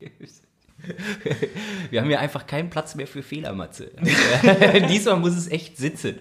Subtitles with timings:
[1.90, 3.90] Wir haben ja einfach keinen Platz mehr für Fehlermatze.
[4.90, 6.18] Diesmal muss es echt sitzen.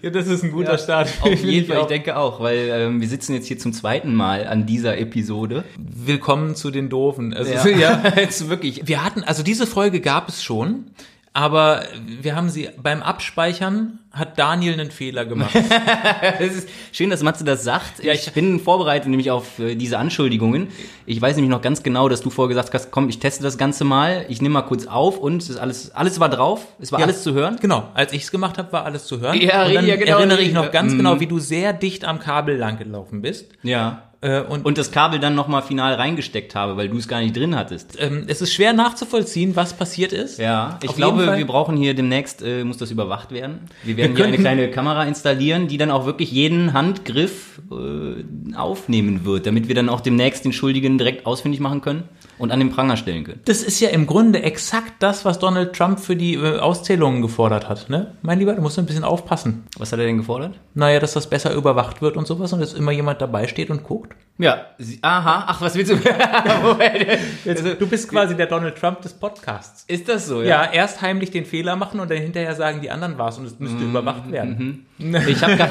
[0.00, 1.12] Ja, das ist ein guter ja, Start.
[1.20, 4.46] Auf jeden Fall, ich denke auch, weil ähm, wir sitzen jetzt hier zum zweiten Mal
[4.46, 5.64] an dieser Episode.
[5.76, 7.34] Willkommen zu den Doofen.
[7.34, 8.86] Also, ja, ja jetzt wirklich.
[8.86, 10.86] Wir hatten, also diese Folge gab es schon
[11.32, 11.84] aber
[12.20, 15.54] wir haben sie beim Abspeichern hat Daniel einen Fehler gemacht.
[16.38, 18.02] das ist schön, dass Matze das sagt.
[18.02, 20.68] Ja, ich bin vorbereitet nämlich auf äh, diese Anschuldigungen.
[21.06, 23.58] Ich weiß nämlich noch ganz genau, dass du vorher gesagt hast, komm, ich teste das
[23.58, 26.90] Ganze mal, ich nehme mal kurz auf und es ist alles, alles war drauf, es
[26.90, 27.58] war ja, alles zu hören.
[27.60, 29.40] Genau, als ich es gemacht habe, war alles zu hören.
[29.40, 32.18] Ja, und dann ja, genau, erinnere ich noch ganz genau, wie du sehr dicht am
[32.18, 33.52] Kabel lang gelaufen bist.
[33.62, 34.07] Ja.
[34.20, 37.36] Äh, und, und das Kabel dann nochmal final reingesteckt habe, weil du es gar nicht
[37.36, 37.96] drin hattest.
[38.00, 40.38] Ähm, es ist schwer nachzuvollziehen, was passiert ist.
[40.38, 43.60] Ja, ich Auf glaube, wir brauchen hier demnächst, äh, muss das überwacht werden.
[43.84, 48.56] Wir werden wir hier eine kleine Kamera installieren, die dann auch wirklich jeden Handgriff äh,
[48.56, 52.04] aufnehmen wird, damit wir dann auch demnächst den Schuldigen direkt ausfindig machen können
[52.38, 53.40] und an den Pranger stellen können.
[53.44, 57.68] Das ist ja im Grunde exakt das, was Donald Trump für die äh, Auszählungen gefordert
[57.68, 57.90] hat.
[57.90, 58.14] Ne?
[58.22, 59.64] Mein Lieber, du musst ein bisschen aufpassen.
[59.76, 60.58] Was hat er denn gefordert?
[60.74, 63.84] Naja, dass das besser überwacht wird und sowas und dass immer jemand dabei steht und
[63.84, 64.07] guckt.
[64.40, 64.66] Ja,
[65.02, 65.96] aha, ach, was willst du?
[67.50, 69.84] also, du bist quasi der Donald Trump des Podcasts.
[69.88, 70.64] Ist das so, ja?
[70.64, 73.46] Ja, erst heimlich den Fehler machen und dann hinterher sagen, die anderen war es und
[73.46, 74.86] es müsste mm, überwacht werden.
[74.98, 75.56] Mm, ich habe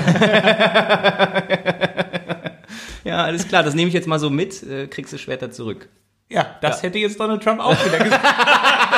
[3.06, 5.88] Ja, alles klar, das nehme ich jetzt mal so mit, äh, kriegst du Schwerter zurück.
[6.30, 6.88] Ja, das ja.
[6.88, 8.26] hätte jetzt Donald Trump auch wieder gesagt.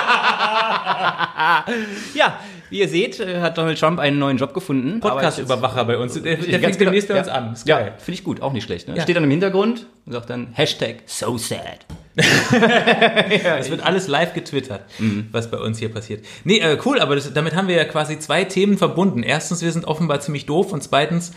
[2.13, 4.99] ja, wie ihr seht, äh, hat Donald Trump einen neuen Job gefunden.
[4.99, 6.13] Podcast-Überwacher bei uns.
[6.21, 7.33] Der, der fängt demnächst bei uns ja.
[7.33, 7.53] an.
[7.53, 8.87] Ist ja, finde ich gut, auch nicht schlecht.
[8.87, 8.95] Ne?
[8.95, 9.03] Ja.
[9.03, 11.85] Steht dann im Hintergrund und sagt dann Hashtag so sad.
[12.19, 15.29] es wird alles live getwittert, mhm.
[15.31, 16.25] was bei uns hier passiert.
[16.43, 19.23] Nee, äh, cool, aber das, damit haben wir ja quasi zwei Themen verbunden.
[19.23, 21.31] Erstens, wir sind offenbar ziemlich doof und zweitens,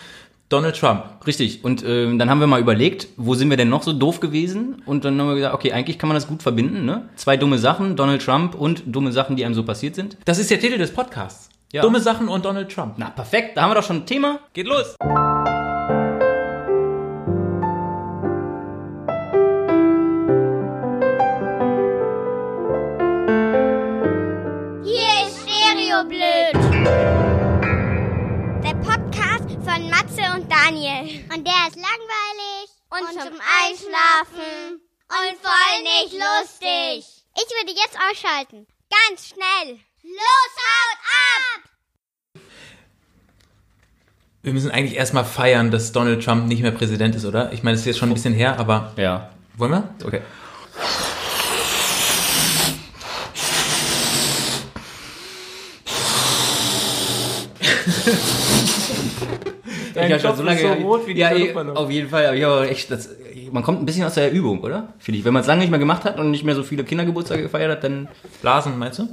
[0.49, 1.05] Donald Trump.
[1.27, 1.65] Richtig.
[1.65, 4.83] Und äh, dann haben wir mal überlegt, wo sind wir denn noch so doof gewesen?
[4.85, 6.85] Und dann haben wir gesagt, okay, eigentlich kann man das gut verbinden.
[6.85, 7.09] Ne?
[7.17, 10.19] Zwei dumme Sachen, Donald Trump und dumme Sachen, die einem so passiert sind.
[10.25, 11.49] Das ist der Titel des Podcasts.
[11.73, 11.81] Ja.
[11.81, 12.95] Dumme Sachen und Donald Trump.
[12.99, 13.57] Na, perfekt.
[13.57, 14.41] Da haben wir doch schon ein Thema.
[14.53, 14.95] Geht los.
[30.83, 31.25] Daniel.
[31.35, 37.07] Und der ist langweilig und, und zum Einschlafen und voll nicht lustig.
[37.35, 38.67] Ich würde jetzt ausschalten.
[38.91, 39.79] Ganz schnell.
[40.03, 40.99] Los, haut
[41.37, 42.43] ab!
[44.43, 47.53] Wir müssen eigentlich erstmal feiern, dass Donald Trump nicht mehr Präsident ist, oder?
[47.53, 48.93] Ich meine, das ist jetzt schon ein bisschen her, aber.
[48.97, 49.31] Ja.
[49.57, 49.95] Wollen wir?
[50.05, 50.23] Okay.
[59.95, 61.31] Dein ich Kopf so lange, ist so rot wie die ja,
[61.75, 62.37] Auf jeden Fall.
[62.39, 63.11] Ja, echt, das,
[63.51, 64.89] man kommt ein bisschen aus der Übung, oder?
[64.99, 65.25] Finde ich.
[65.25, 67.71] Wenn man es lange nicht mehr gemacht hat und nicht mehr so viele Kindergeburtstage gefeiert
[67.71, 68.09] hat, dann.
[68.41, 69.05] Blasen, meinst du?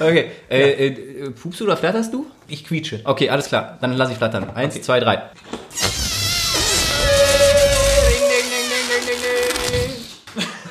[0.00, 0.26] okay.
[0.50, 2.26] Äh, äh, pupst du oder flatterst du?
[2.48, 3.00] Ich quietsche.
[3.04, 3.78] Okay, alles klar.
[3.80, 4.50] Dann lass ich flattern.
[4.54, 4.82] Eins, okay.
[4.82, 5.22] zwei, drei.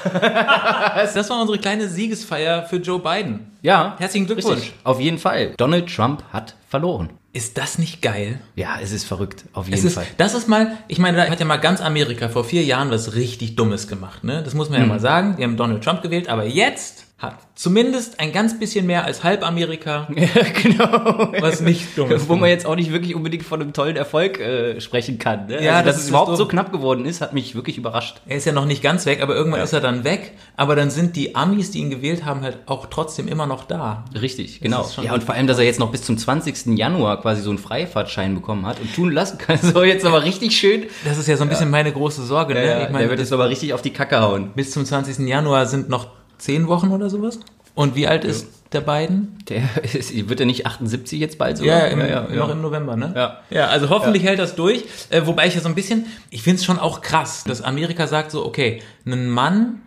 [1.14, 3.52] das war unsere kleine Siegesfeier für Joe Biden.
[3.62, 3.96] Ja.
[3.98, 4.58] Herzlichen Glückwunsch.
[4.58, 4.74] Richtig.
[4.84, 5.54] Auf jeden Fall.
[5.58, 7.10] Donald Trump hat verloren.
[7.34, 8.40] Ist das nicht geil?
[8.56, 10.08] Ja, es ist verrückt, auf jeden ist, Fall.
[10.16, 13.14] Das ist mal, ich meine, da hat ja mal ganz Amerika vor vier Jahren was
[13.16, 14.42] richtig Dummes gemacht, ne?
[14.42, 14.90] Das muss man ja hm.
[14.90, 15.36] mal sagen.
[15.38, 19.46] Die haben Donald Trump gewählt, aber jetzt hat zumindest ein ganz bisschen mehr als halb
[19.46, 20.08] Amerika.
[20.16, 21.34] Ja, genau.
[21.40, 22.28] Was nicht dumm ist.
[22.28, 25.48] Wo man jetzt auch nicht wirklich unbedingt von einem tollen Erfolg äh, sprechen kann.
[25.48, 25.64] Ne?
[25.64, 26.36] Ja, also, dass es überhaupt dumm.
[26.36, 28.22] so knapp geworden ist, hat mich wirklich überrascht.
[28.26, 29.66] Er ist ja noch nicht ganz weg, aber irgendwann ja.
[29.66, 30.34] ist er dann weg.
[30.58, 34.06] Aber dann sind die Amis, die ihn gewählt haben, halt auch trotzdem immer noch da.
[34.20, 34.90] Richtig, genau.
[35.02, 36.78] Ja, und vor allem, dass er jetzt noch bis zum 20.
[36.78, 39.60] Januar quasi so einen Freifahrtschein bekommen hat und tun lassen kann.
[39.76, 40.86] So jetzt aber richtig schön.
[41.06, 41.72] Das ist ja so ein bisschen ja.
[41.72, 42.54] meine große Sorge.
[42.54, 42.84] Ne?
[42.84, 44.52] Ich meine, der wird jetzt aber richtig auf die Kacke hauen.
[44.56, 45.28] Bis zum 20.
[45.28, 46.08] Januar sind noch
[46.46, 47.40] zehn Wochen oder sowas.
[47.74, 48.50] Und wie alt ist ja.
[48.74, 49.38] der beiden?
[49.50, 49.64] Der
[49.94, 51.80] ist, wird er nicht 78 jetzt bald sogar?
[51.80, 53.14] Ja, im, ja, ja, noch im November, ne?
[53.16, 53.40] Ja.
[53.50, 54.86] Ja, also hoffentlich hält das durch.
[55.10, 58.08] Äh, wobei ich ja so ein bisschen, ich finde es schon auch krass, dass Amerika
[58.08, 59.82] sagt so, okay, ein Mann,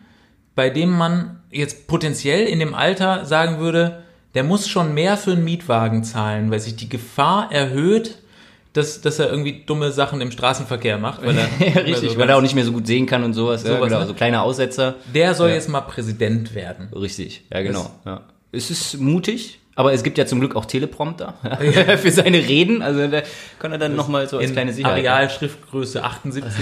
[0.54, 4.02] bei dem man jetzt potenziell in dem Alter sagen würde,
[4.34, 8.18] der muss schon mehr für einen Mietwagen zahlen, weil sich die Gefahr erhöht,
[8.78, 11.24] dass, dass er irgendwie dumme Sachen im Straßenverkehr macht.
[11.24, 13.62] Weil er, richtig, so weil er auch nicht mehr so gut sehen kann und sowas.
[13.62, 14.06] sowas ja, genau, ne?
[14.06, 14.94] so kleine Aussetzer.
[15.14, 15.56] Der soll ja.
[15.56, 16.88] jetzt mal Präsident werden.
[16.94, 17.90] Richtig, ja genau.
[18.06, 18.22] Ja.
[18.52, 21.96] Es ist mutig, aber es gibt ja zum Glück auch Teleprompter ja.
[21.96, 22.80] für seine Reden.
[22.80, 23.22] Also da
[23.58, 25.06] kann er dann nochmal so als kleine Sicherheit.
[25.06, 26.52] Areal Schriftgröße 78.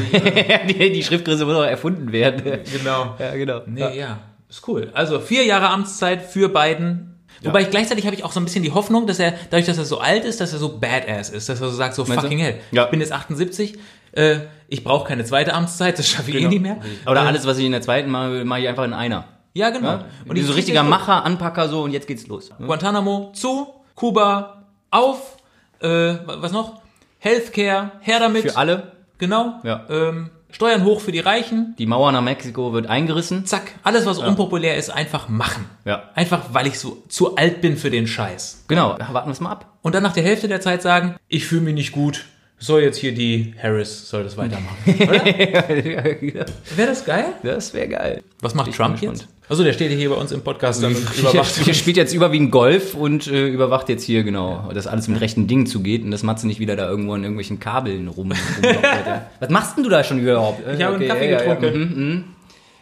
[0.69, 2.61] die, die, Schriftgröße muss auch erfunden werden.
[2.77, 3.15] Genau.
[3.19, 3.61] Ja, genau.
[3.67, 3.91] Nee, ja.
[3.91, 4.19] ja.
[4.49, 4.91] Ist cool.
[4.95, 8.63] Also vier Jahre Amtszeit für Biden Wobei ich gleichzeitig habe ich auch so ein bisschen
[8.63, 11.49] die Hoffnung, dass er, dadurch, dass er so alt ist, dass er so badass ist,
[11.49, 12.23] dass er so sagt, so Meinst du?
[12.23, 12.59] fucking hell.
[12.73, 12.85] Ja.
[12.85, 13.79] Ich bin jetzt 78,
[14.13, 14.39] äh,
[14.69, 16.79] ich brauche keine zweite Amtszeit, das schaffe ich eh nicht mehr.
[17.07, 19.25] Oder Äh, alles, was ich in der zweiten mache, mache ich einfach in einer.
[19.55, 19.89] Ja, genau.
[19.89, 20.05] Ja?
[20.29, 22.51] Und ich so richtiger Macher, Anpacker so und jetzt geht's los.
[22.59, 25.37] Guantanamo zu, Kuba auf,
[25.81, 26.81] äh, was noch?
[27.19, 28.43] Healthcare, her damit.
[28.51, 28.93] Für alle.
[29.19, 29.61] Genau.
[29.65, 29.87] Ja.
[29.89, 31.75] Ähm, Steuern hoch für die Reichen.
[31.79, 33.47] Die Mauer nach Mexiko wird eingerissen.
[33.47, 33.73] Zack.
[33.83, 35.67] Alles, was unpopulär ist, einfach machen.
[35.85, 36.11] Ja.
[36.15, 38.65] Einfach, weil ich so zu alt bin für den Scheiß.
[38.69, 39.77] Genau, warten wir es mal ab.
[39.83, 42.25] Und dann nach der Hälfte der Zeit sagen, ich fühle mich nicht gut.
[42.59, 44.77] Soll jetzt hier die Harris, soll das weitermachen.
[44.87, 46.47] Wäre
[46.77, 47.27] das geil?
[47.43, 48.23] Das wäre geil.
[48.41, 49.29] Was macht Ich Trump jetzt?
[49.49, 51.55] Also der steht hier bei uns im Podcast dann und überwacht.
[51.57, 55.47] Hier spielt jetzt überwiegend Golf und äh, überwacht jetzt hier genau, dass alles mit rechten
[55.47, 58.33] Dingen zugeht und dass Matze nicht wieder da irgendwo an irgendwelchen Kabeln rum.
[58.63, 59.31] ja.
[59.41, 60.61] Was machst denn du da schon überhaupt?
[60.67, 61.79] Ich habe einen Kaffee getrunken.
[61.79, 62.25] mhm, mhm.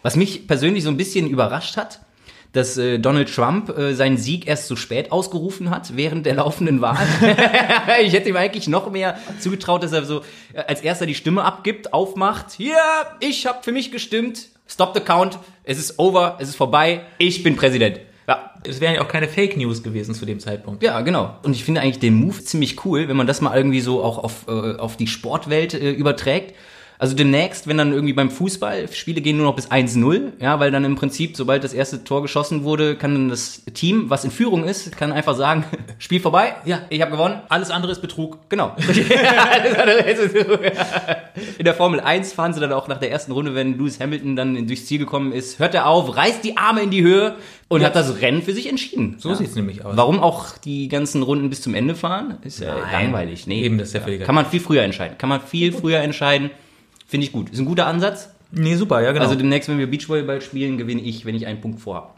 [0.03, 2.01] Was mich persönlich so ein bisschen überrascht hat,
[2.55, 6.81] dass äh, Donald Trump äh, seinen Sieg erst so spät ausgerufen hat, während der laufenden
[6.81, 7.07] Wahl.
[8.03, 10.23] ich hätte ihm eigentlich noch mehr zugetraut, dass er so
[10.67, 12.53] als erster die Stimme abgibt, aufmacht.
[12.53, 12.77] Hier,
[13.21, 14.49] ich habe für mich gestimmt.
[14.67, 15.39] Stop the count.
[15.65, 16.39] Es ist over.
[16.41, 17.03] Es ist vorbei.
[17.19, 18.01] Ich bin Präsident.
[18.27, 20.83] Ja, Es wären ja auch keine Fake News gewesen zu dem Zeitpunkt.
[20.83, 21.37] ja, genau.
[21.43, 24.19] Und ich finde eigentlich den Move ziemlich cool, wenn man das mal irgendwie so auch
[24.19, 26.55] auf, äh, auf die Sportwelt äh, überträgt.
[26.99, 30.71] Also demnächst, wenn dann irgendwie beim Fußball, Spiele gehen nur noch bis 1-0, ja, weil
[30.71, 34.31] dann im Prinzip, sobald das erste Tor geschossen wurde, kann dann das Team, was in
[34.31, 35.65] Führung ist, kann einfach sagen,
[35.99, 36.83] Spiel vorbei, Ja.
[36.91, 37.41] ich habe gewonnen.
[37.49, 38.39] Alles andere ist Betrug.
[38.49, 38.75] Genau.
[41.59, 44.37] In der Formel 1 fahren sie dann auch nach der ersten Runde, wenn Lewis Hamilton
[44.37, 47.37] dann durchs Ziel gekommen ist, hört er auf, reißt die Arme in die Höhe
[47.69, 47.89] und Ja.
[47.89, 49.17] hat das Rennen für sich entschieden.
[49.19, 49.97] So sieht's nämlich aus.
[49.97, 52.39] Warum auch die ganzen Runden bis zum Ende fahren?
[52.43, 53.07] Ist ja Nein.
[53.07, 53.47] langweilig.
[53.47, 53.63] Nee.
[53.63, 55.19] Eben, das ist ja völlig Kann man viel früher entscheiden.
[55.19, 56.51] Kann man viel früher entscheiden.
[57.15, 57.51] Finde ich gut.
[57.51, 58.29] Ist ein guter Ansatz.
[58.51, 59.25] Nee, super, ja genau.
[59.25, 62.09] Also demnächst, wenn wir Beachvolleyball spielen, gewinne ich, wenn ich einen Punkt vorhabe.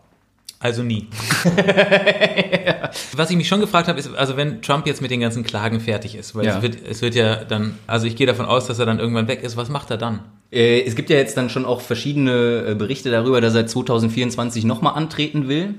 [0.59, 1.09] also nie.
[3.15, 5.81] Was ich mich schon gefragt habe, ist, also wenn Trump jetzt mit den ganzen Klagen
[5.81, 6.57] fertig ist, weil Ja.
[6.57, 9.29] es, wird, es wird ja dann, also ich gehe davon aus, dass er dann irgendwann
[9.29, 10.21] weg ist, was macht er dann?
[10.51, 14.65] Äh, es gibt ja jetzt dann schon auch verschiedene äh, Berichte darüber, dass er 2024
[14.65, 15.75] nochmal antreten will.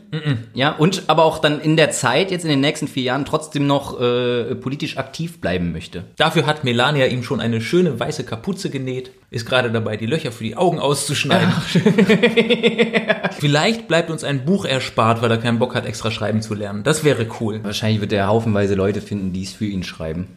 [0.54, 3.68] Ja, und aber auch dann in der Zeit, jetzt in den nächsten vier Jahren, trotzdem
[3.68, 6.04] noch äh, politisch aktiv bleiben möchte.
[6.18, 10.32] Dafür hat Melania ihm schon eine schöne weiße Kapuze genäht, ist gerade dabei, die Löcher
[10.32, 11.52] für die Augen auszuschneiden.
[13.40, 16.84] Vielleicht bleibt uns ein Buch erspart, weil er keinen Bock hat, extra schreiben zu lernen.
[16.84, 17.60] Das wäre cool.
[17.64, 20.28] Wahrscheinlich wird er haufenweise Leute finden, die es für ihn schreiben.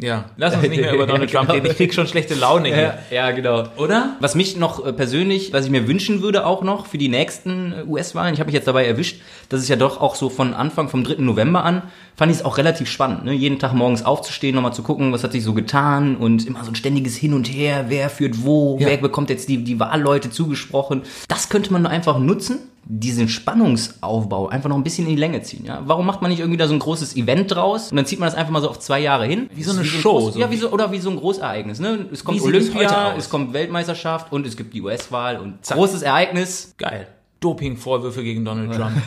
[0.00, 1.66] Ja, lass uns nicht mehr über Donald Trump reden.
[1.66, 2.98] Ich krieg schon schlechte Laune hier.
[3.10, 3.64] ja genau.
[3.76, 4.16] Oder?
[4.20, 7.72] Was mich noch äh, persönlich, was ich mir wünschen würde auch noch für die nächsten
[7.72, 10.54] äh, US-Wahlen, ich habe mich jetzt dabei erwischt, dass es ja doch auch so von
[10.54, 11.16] Anfang vom 3.
[11.22, 11.82] November an,
[12.16, 13.32] fand ich es auch relativ spannend, ne?
[13.32, 16.70] jeden Tag morgens aufzustehen, nochmal zu gucken, was hat sich so getan und immer so
[16.70, 18.86] ein ständiges Hin und Her, wer führt wo, Ja.
[18.88, 21.02] wer bekommt jetzt die, die Wahlleute zugesprochen.
[21.28, 22.58] Das könnte man einfach nutzen,
[22.90, 25.64] diesen Spannungsaufbau einfach noch ein bisschen in die Länge ziehen.
[25.66, 25.82] Ja?
[25.84, 28.26] Warum macht man nicht irgendwie da so ein großes Event draus und dann zieht man
[28.26, 29.50] das einfach mal so auf zwei Jahre hin?
[29.54, 30.40] Wie so eine ein Show, Groß, so.
[30.40, 31.80] ja, wie so, oder wie so ein Großereignis.
[31.80, 32.06] Ne?
[32.10, 36.74] Es kommt Wie Olympia, es kommt Weltmeisterschaft und es gibt die US-Wahl und großes Ereignis.
[36.78, 37.08] Geil.
[37.40, 38.96] Dopingvorwürfe gegen Donald Trump.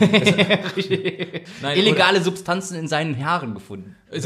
[1.62, 3.96] Nein, Illegale Substanzen in seinen Haaren gefunden.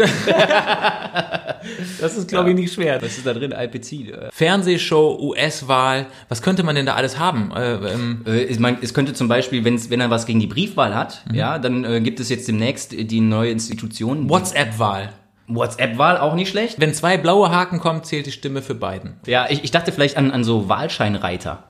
[2.01, 3.03] Das ist, glaube ich, nicht schwer.
[3.03, 3.53] Was ist da drin?
[3.53, 4.13] Alpezin.
[4.13, 7.51] Äh, Fernsehshow, US-Wahl, was könnte man denn da alles haben?
[7.51, 10.95] Äh, ähm, ich mein, es könnte zum Beispiel, wenn's, wenn er was gegen die Briefwahl
[10.95, 14.31] hat, ja, dann äh, gibt es jetzt demnächst die neue Institution.
[14.31, 15.13] WhatsApp-Wahl.
[15.49, 16.81] WhatsApp-Wahl auch nicht schlecht.
[16.81, 19.15] Wenn zwei blaue Haken kommen, zählt die Stimme für Biden.
[19.27, 21.65] Ja, ich, ich dachte vielleicht an, an so Wahlscheinreiter.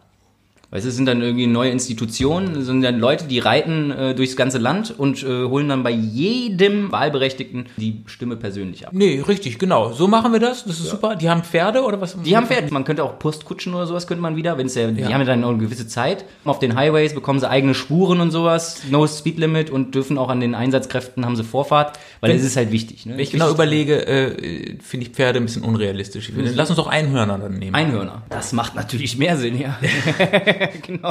[0.70, 4.14] Weißt du, es sind dann irgendwie neue Institutionen, es sind dann Leute, die reiten äh,
[4.16, 8.92] durchs ganze Land und äh, holen dann bei jedem Wahlberechtigten die Stimme persönlich ab.
[8.92, 9.92] Nee, richtig, genau.
[9.92, 10.64] So machen wir das.
[10.64, 11.14] Das ist super.
[11.14, 12.16] Die haben Pferde oder was?
[12.20, 12.72] Die haben Pferde.
[12.74, 15.12] Man könnte auch Postkutschen oder sowas könnte man wieder, wenn es ja, die Ja.
[15.12, 16.24] haben ja dann noch eine gewisse Zeit.
[16.44, 20.28] Auf den Highways bekommen sie eigene Spuren und sowas, no Speed Limit und dürfen auch
[20.30, 23.06] an den Einsatzkräften haben sie Vorfahrt, weil es ist halt wichtig.
[23.06, 23.12] Ne?
[23.12, 26.32] Wenn ich genau überlege, äh, finde ich Pferde ein bisschen unrealistisch.
[26.34, 27.74] Lass uns doch Einhörner dann nehmen.
[27.74, 28.22] Einhörner.
[28.28, 29.78] Das macht natürlich mehr Sinn, ja.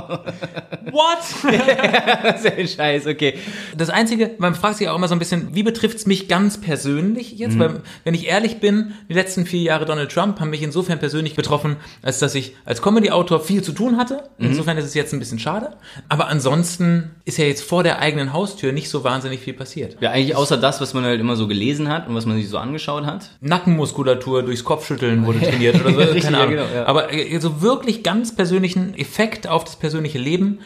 [0.91, 1.23] What?
[2.41, 3.35] Sehr scheiß, okay.
[3.77, 7.37] Das Einzige, man fragt sich auch immer so ein bisschen, wie betrifft's mich ganz persönlich
[7.37, 7.57] jetzt?
[7.59, 11.35] Weil, wenn ich ehrlich bin, die letzten vier Jahre Donald Trump haben mich insofern persönlich
[11.35, 14.29] betroffen, als dass ich als Comedy-Autor viel zu tun hatte.
[14.37, 15.75] Insofern ist es jetzt ein bisschen schade.
[16.09, 19.97] Aber ansonsten ist ja jetzt vor der eigenen Haustür nicht so wahnsinnig viel passiert.
[20.01, 22.49] Ja, eigentlich außer das, was man halt immer so gelesen hat und was man sich
[22.49, 23.29] so angeschaut hat.
[23.41, 25.99] Nackenmuskulatur durchs Kopfschütteln wurde trainiert oder so.
[25.99, 26.55] Richtig, keine ja, Ahnung.
[26.55, 26.85] genau, ja.
[26.85, 30.59] Aber äh, so wirklich ganz persönlichen Effekt auf das persönliche Leben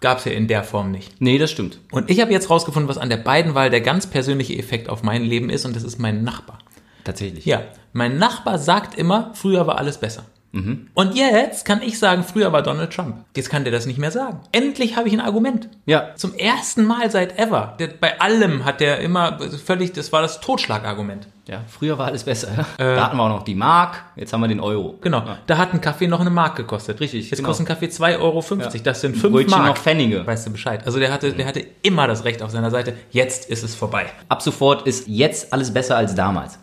[0.00, 1.20] gab's ja in der Form nicht.
[1.20, 1.78] Nee, das stimmt.
[1.90, 5.02] Und ich habe jetzt rausgefunden, was an der beiden Wahl der ganz persönliche Effekt auf
[5.02, 6.58] mein Leben ist und das ist mein Nachbar.
[7.04, 7.44] Tatsächlich.
[7.44, 7.62] Ja,
[7.92, 10.24] mein Nachbar sagt immer, früher war alles besser.
[10.52, 13.24] Und jetzt kann ich sagen, früher war Donald Trump.
[13.36, 14.40] Jetzt kann der das nicht mehr sagen.
[14.50, 15.68] Endlich habe ich ein Argument.
[15.86, 16.14] Ja.
[16.16, 17.76] Zum ersten Mal seit ever.
[17.78, 21.28] Der, bei allem hat der immer völlig, das war das Totschlagargument.
[21.46, 22.48] Ja, früher war alles besser.
[22.56, 22.94] Ja?
[22.96, 24.98] da hatten wir auch noch die Mark, jetzt haben wir den Euro.
[25.00, 25.18] Genau.
[25.18, 25.38] Ja.
[25.46, 27.00] Da hat ein Kaffee noch eine Mark gekostet.
[27.00, 27.48] Richtig, Jetzt genau.
[27.48, 28.44] kostet ein Kaffee 2,50 Euro.
[28.82, 29.66] Das sind 5 Brötchen Mark.
[29.66, 30.26] noch Pfennige.
[30.26, 30.84] Weißt du Bescheid.
[30.84, 32.94] Also der hatte, der hatte immer das Recht auf seiner Seite.
[33.10, 34.06] Jetzt ist es vorbei.
[34.28, 36.58] Ab sofort ist jetzt alles besser als damals.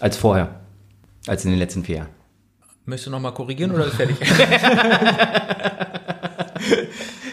[0.00, 0.48] Als vorher.
[1.26, 2.17] Als in den letzten vier Jahren.
[2.88, 4.16] Möchtest du nochmal korrigieren oder ist fertig?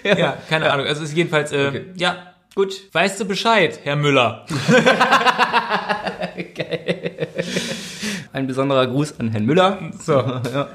[0.17, 0.37] ja.
[0.49, 0.85] keine Ahnung.
[0.85, 1.85] Also es ist jedenfalls, äh, Okay.
[1.95, 2.17] ja,
[2.53, 2.73] gut.
[2.91, 4.45] Weißt du Bescheid, Herr Müller?
[8.33, 9.79] Ein besonderer Gruß an Herrn Müller.
[9.97, 10.21] So.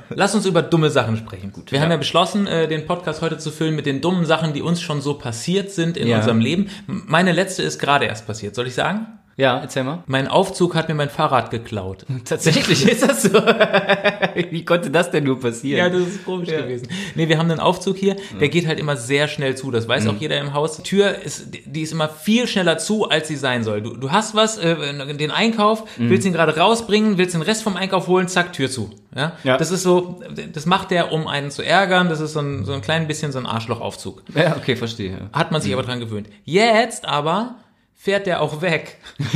[0.09, 1.53] Lass uns über dumme Sachen sprechen.
[1.53, 1.73] Gut.
[1.73, 4.63] Wir haben ja beschlossen, äh, den Podcast heute zu füllen mit den dummen Sachen, die
[4.63, 6.17] uns schon so passiert sind in Ja.
[6.19, 6.71] unserem Leben.
[6.87, 8.55] Meine letzte ist gerade erst passiert.
[8.55, 9.07] Soll ich sagen?
[9.37, 10.03] Ja, erzähl mal.
[10.07, 12.05] Mein Aufzug hat mir mein Fahrrad geklaut.
[12.27, 13.33] Tatsächlich ist das so.
[14.51, 15.79] Wie konnte das denn nur passieren?
[15.79, 16.61] Ja, das ist komisch Ja.
[16.61, 16.89] gewesen.
[17.15, 19.71] Nee, wir haben einen Aufzug hier, der geht halt immer sehr schnell zu.
[19.71, 20.77] Das weiß auch jeder im Haus.
[20.77, 23.81] Die Tür ist, die ist immer viel schneller zu, als sie sein soll.
[23.81, 24.77] Du, du hast was, äh,
[25.17, 28.91] den Einkauf, willst ihn gerade rausbringen, willst den Rest vom Einkauf holen, zack, Tür zu.
[29.17, 29.33] Ja?
[29.43, 29.57] Ja.
[29.57, 30.21] Das ist so,
[30.53, 32.09] das macht der, um einen zu ärgern.
[32.09, 34.23] Das ist so ein, so ein klein bisschen so ein Arschlochaufzug.
[34.35, 35.31] ja okay, verstehe.
[35.33, 36.29] Hat man sich aber dran gewöhnt.
[36.45, 37.55] Jetzt aber
[38.02, 38.97] fährt der auch weg.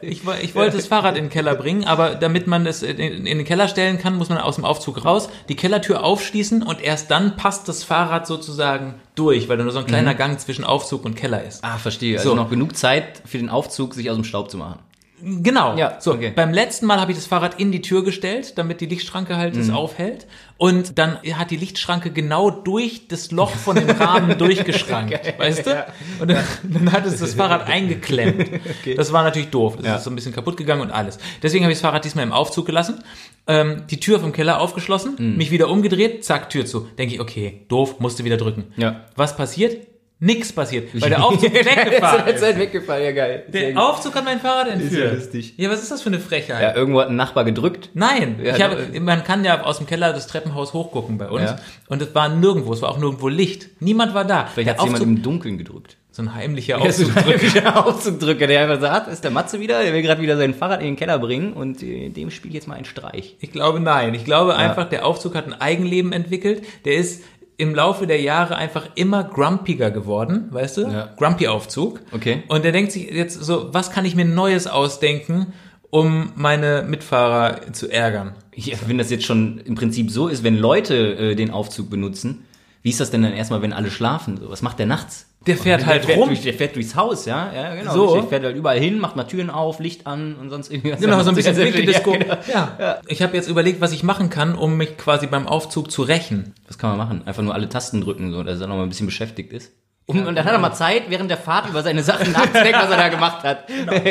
[0.00, 3.44] Ich, ich wollte das Fahrrad in den Keller bringen, aber damit man es in, den
[3.44, 7.36] Keller stellen kann, muss man aus dem Aufzug raus, die Kellertür aufschließen und erst dann
[7.36, 11.16] passt das Fahrrad sozusagen durch, weil da nur so ein kleiner Gang zwischen Aufzug und
[11.16, 11.64] Keller ist.
[11.64, 12.18] Ah, verstehe.
[12.18, 12.36] Also So.
[12.36, 14.78] noch genug Zeit für den Aufzug, sich aus dem Staub zu machen.
[15.22, 15.76] Genau.
[15.76, 16.12] Ja, so.
[16.12, 16.32] okay.
[16.34, 19.54] Beim letzten Mal habe ich das Fahrrad in die Tür gestellt, damit die Lichtschranke halt
[19.54, 19.60] Mhm.
[19.62, 20.26] es aufhält.
[20.58, 25.38] Und dann hat die Lichtschranke genau durch das Loch von dem Rahmen durchgeschrankt.
[25.38, 25.86] Weißt du?
[26.20, 28.48] Und dann, dann hat es das Fahrrad eingeklemmt.
[28.96, 29.76] Das war natürlich doof.
[29.76, 29.96] Das Ja.
[29.96, 31.18] ist so ein bisschen kaputt gegangen und alles.
[31.42, 33.02] Deswegen habe ich das Fahrrad diesmal im Aufzug gelassen.
[33.46, 35.36] Ähm, die Tür vom Keller aufgeschlossen, Mhm.
[35.36, 36.88] mich wieder umgedreht, zack, Tür zu.
[36.98, 38.64] Denke ich, okay, doof, musste wieder drücken.
[38.76, 39.04] Ja.
[39.14, 39.76] Was passiert?
[40.18, 42.40] Nix passiert, weil der Aufzug weggefahren ist.
[42.40, 43.44] Zeit weggefallen, ja geil.
[43.48, 43.82] Der gut.
[43.82, 45.04] Aufzug hat mein Fahrrad entführt.
[45.04, 45.54] ja lustig.
[45.58, 46.62] Ja, was ist das für eine Frechheit?
[46.62, 47.90] ja, irgendwo hat ein Nachbar gedrückt.
[47.94, 51.42] Nein, Ja, ich habe, man kann ja aus dem Keller das Treppenhaus hochgucken bei uns.
[51.50, 51.56] Ja.
[51.88, 53.68] Und es war nirgendwo, es war auch nirgendwo Licht.
[53.80, 54.46] Niemand war da.
[54.46, 55.96] Vielleicht hat Der jemand im Dunkeln gedrückt.
[56.12, 57.56] so ein heimlicher Ja, so Aufzug.
[57.56, 60.80] ein Aufzugdrücker, der einfach sagt, ist der Matze wieder, der will gerade wieder sein Fahrrad
[60.80, 63.36] in den Keller bringen und äh, dem spielt jetzt mal einen Streich.
[63.40, 64.14] Ich glaube nein.
[64.14, 66.62] Ich glaube einfach, der Aufzug hat ein Eigenleben entwickelt.
[66.86, 67.22] Der ist
[67.58, 70.82] im Laufe der Jahre einfach immer grumpiger geworden, weißt du?
[70.82, 71.14] Ja.
[71.16, 72.00] Grumpy-Aufzug.
[72.12, 72.42] Okay.
[72.48, 75.52] Und der denkt sich jetzt so, was kann ich mir Neues ausdenken,
[75.90, 78.34] um meine Mitfahrer zu ärgern?
[78.54, 82.44] Ja, wenn das jetzt schon im Prinzip so ist, wenn Leute äh, den Aufzug benutzen,
[82.86, 84.38] wie ist das denn dann erstmal, wenn alle schlafen?
[84.42, 85.26] Was macht der nachts?
[85.44, 86.28] Der fährt halt der fährt rum.
[86.28, 87.92] Durch, der fährt durchs Haus, ja, ja, genau.
[87.92, 88.06] So.
[88.12, 88.28] richtig.
[88.30, 91.00] fährt halt überall hin, macht mal Türen auf, Licht an und sonst irgendwas.
[91.00, 92.12] Genau, so ein bisschen Winkeldisco.
[92.12, 92.38] Ja, genau.
[92.78, 96.02] Ja, Ich habe jetzt überlegt, was ich machen kann, um mich quasi beim Aufzug zu
[96.02, 96.54] rächen.
[96.68, 97.26] Was kann man machen?
[97.26, 99.72] Einfach nur alle Tasten drücken, so, dass er noch mal ein bisschen beschäftigt ist.
[100.08, 102.90] Und, und dann hat er mal Zeit, während der Fahrt über seine Sachen nachzudenken, was
[102.90, 103.68] er da gemacht hat.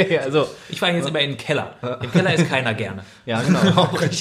[0.09, 0.45] ja, so.
[0.67, 1.73] Ich fahre jetzt immer in den Keller.
[2.03, 3.03] Im Keller ist keiner gerne.
[3.25, 3.59] Ja, genau.
[3.75, 4.11] Auch geil.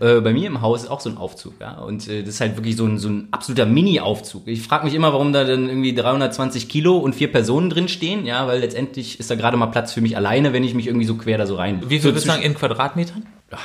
[0.00, 1.78] äh, bei mir im Haus ist auch so ein Aufzug, ja.
[1.78, 4.46] Und äh, das ist halt wirklich so ein, so ein absoluter Mini-Aufzug.
[4.46, 8.26] Ich frage mich immer, warum da dann irgendwie 320 Kilo und vier Personen drin stehen,
[8.26, 11.06] ja, weil letztendlich ist da gerade mal Platz für mich alleine, wenn ich mich irgendwie
[11.06, 11.80] so quer da so rein.
[11.84, 13.26] Wie viel so würdest du in Quadratmetern?
[13.50, 13.60] Ach,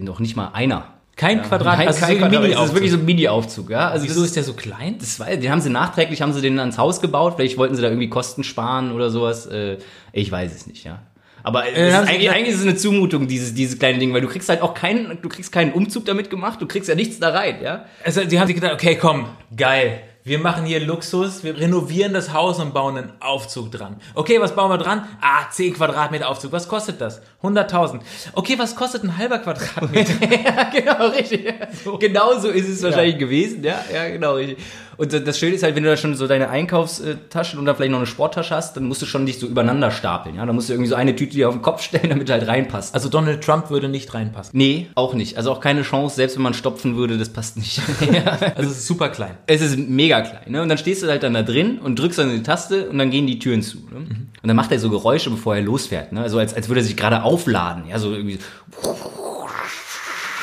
[0.00, 0.86] noch nicht mal einer.
[1.20, 3.90] Kein Quadrat, Kein, also kein so Quadrat, das ist wirklich so ein Mini-Aufzug, ja.
[3.90, 4.96] Also Wieso ist der so klein?
[4.98, 7.34] das war, den haben sie nachträglich, haben sie den ans Haus gebaut.
[7.36, 9.44] Vielleicht wollten sie da irgendwie Kosten sparen oder sowas.
[9.44, 9.76] Äh,
[10.14, 11.02] ich weiß es nicht, ja.
[11.42, 14.48] Aber Äh, eigentlich, eigentlich ist es eine Zumutung, dieses, dieses kleine Ding, weil du kriegst
[14.48, 17.56] halt auch keinen, du kriegst keinen Umzug damit gemacht, du kriegst ja nichts da rein,
[17.62, 17.84] ja.
[18.02, 20.00] Also, die haben sich gedacht, okay, komm, geil.
[20.30, 23.96] Wir machen hier Luxus, wir renovieren das Haus und bauen einen Aufzug dran.
[24.14, 25.04] Okay, was bauen wir dran?
[25.20, 26.52] Ah, 10 Quadratmeter Aufzug.
[26.52, 27.20] Was kostet das?
[27.42, 27.98] 100.000.
[28.34, 30.12] Okay, was kostet ein halber Quadratmeter?
[30.44, 31.52] ja, genau, richtig.
[31.98, 34.58] Genau so ist es wahrscheinlich gewesen, ja, ja, genau, richtig.
[35.00, 37.90] Und das Schöne ist halt, wenn du da schon so deine Einkaufstaschen und dann vielleicht
[37.90, 40.44] noch eine Sporttasche hast, dann musst du schon dich so übereinander stapeln, ja.
[40.44, 42.46] Dann musst du irgendwie so eine Tüte dir auf den Kopf stellen, damit du halt
[42.46, 42.94] reinpasst.
[42.94, 44.50] Also Donald Trump würde nicht reinpassen.
[44.52, 45.38] Nee, auch nicht.
[45.38, 47.80] Also auch keine Chance, selbst wenn man stopfen würde, das passt nicht.
[48.56, 49.38] Also es ist super klein.
[49.46, 50.60] es ist mega klein, ne?
[50.60, 53.10] Und dann stehst du halt dann da drin und drückst dann die Taste und dann
[53.10, 53.78] gehen die Türen zu.
[53.78, 54.06] Ne?
[54.42, 56.20] Und dann macht er so Geräusche, bevor er losfährt, ne?
[56.20, 58.38] Also als, als würde er sich gerade aufladen, ja, so irgendwie
[58.82, 59.10] so.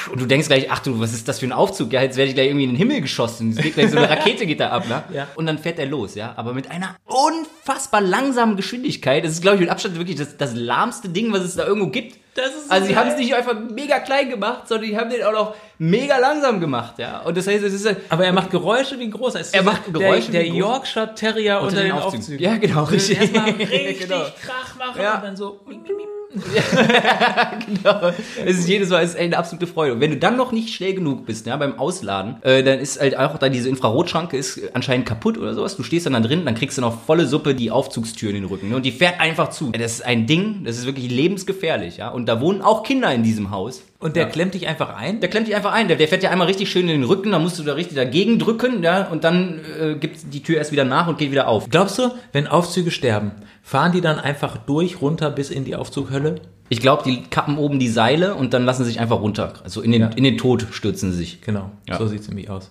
[0.09, 1.91] Und du denkst gleich, ach du, was ist das für ein Aufzug?
[1.93, 3.51] Ja, jetzt werde ich gleich irgendwie in den Himmel geschossen.
[3.51, 5.03] Es geht gleich so eine Rakete geht da ab, ne?
[5.13, 5.27] Ja.
[5.35, 6.33] Und dann fährt er los, ja.
[6.37, 9.23] Aber mit einer unfassbar langsamen Geschwindigkeit.
[9.23, 11.87] Das ist, glaube ich, mit Abstand wirklich das, das lahmste Ding, was es da irgendwo
[11.87, 12.17] gibt.
[12.35, 13.03] Das ist so also, sie geil.
[13.03, 16.59] haben es nicht einfach mega klein gemacht, sondern die haben den auch noch mega langsam
[16.59, 17.21] gemacht, ja.
[17.21, 19.39] Und das heißt, es ist halt Aber er macht Geräusche wie ein großer.
[19.39, 20.55] Es ist Er macht Geräusche der, wie der.
[20.55, 22.39] Yorkshire Terrier unter, den Aufzügen.
[22.39, 23.19] Ja, genau, richtig.
[23.19, 24.21] Erstmal richtig Genau.
[24.39, 25.15] Krach machen Ja.
[25.15, 25.59] und dann so.
[25.67, 26.05] ming, ming, ming.
[27.65, 28.11] genau.
[28.45, 29.93] Es ist jedes Mal es ist eine absolute Freude.
[29.93, 32.99] Und wenn du dann noch nicht schnell genug bist, ja, beim Ausladen, äh, dann ist
[32.99, 35.75] halt auch da diese Infrarotschranke ist anscheinend kaputt oder sowas.
[35.75, 38.45] Du stehst dann da drin, dann kriegst du noch volle Suppe die Aufzugstür in den
[38.45, 38.69] Rücken.
[38.69, 38.75] Ne?
[38.75, 39.71] Und die fährt einfach zu.
[39.71, 42.09] Das ist ein Ding, das ist wirklich lebensgefährlich, ja.
[42.09, 43.83] Und da wohnen auch Kinder in diesem Haus.
[43.99, 45.21] Und der klemmt dich einfach ein?
[45.21, 45.87] Der klemmt dich einfach ein.
[45.87, 47.95] Der, der fährt dir einmal richtig schön in den Rücken, dann musst du da richtig
[47.95, 51.47] dagegen drücken, ja, und dann äh, gibt die Tür erst wieder nach und geht wieder
[51.47, 51.67] auf.
[51.69, 53.31] Glaubst du, wenn Aufzüge sterben,
[53.67, 56.35] fahren die dann einfach durch, runter bis in die Aufzughölle?
[56.69, 59.55] Ich glaube, die kappen oben die Seile und dann lassen sie sich einfach runter.
[59.65, 60.07] Also in den, Ja.
[60.15, 61.41] in den Tod stürzen sie sich.
[61.41, 61.97] Genau, Ja.
[61.97, 62.69] so sieht's nämlich aus.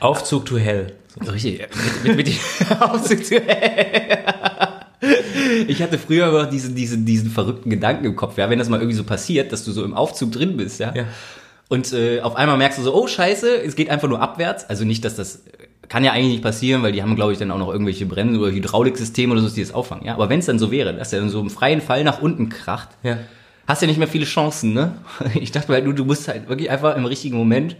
[0.00, 0.92] Aufzug to hell.
[1.24, 1.32] So.
[1.32, 1.60] Richtig.
[1.60, 2.38] Mit, mit, mit die
[2.80, 3.40] Aufzugstür.
[5.66, 8.80] Ich hatte früher immer diesen, diesen, diesen verrückten Gedanken im Kopf, ja, wenn das mal
[8.80, 10.94] irgendwie so passiert, dass du so im Aufzug drin bist, ja.
[10.94, 11.04] Ja.
[11.68, 14.68] Und äh, auf einmal merkst du so, oh scheiße, es geht einfach nur abwärts.
[14.68, 15.42] Also nicht, dass das
[15.88, 18.38] kann ja eigentlich nicht passieren, weil die haben, glaube ich, dann auch noch irgendwelche Bremsen
[18.40, 20.04] oder Hydrauliksysteme oder so, die das auffangen.
[20.06, 22.20] Ja, aber wenn es dann so wäre, dass der dann so im freien Fall nach
[22.20, 23.18] unten kracht, Ja.
[23.66, 24.92] hast ja nicht mehr viele Chancen, ne?
[25.34, 27.76] Ich dachte halt, du, du musst halt wirklich einfach im richtigen Moment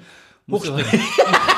[0.51, 0.85] hochspringen.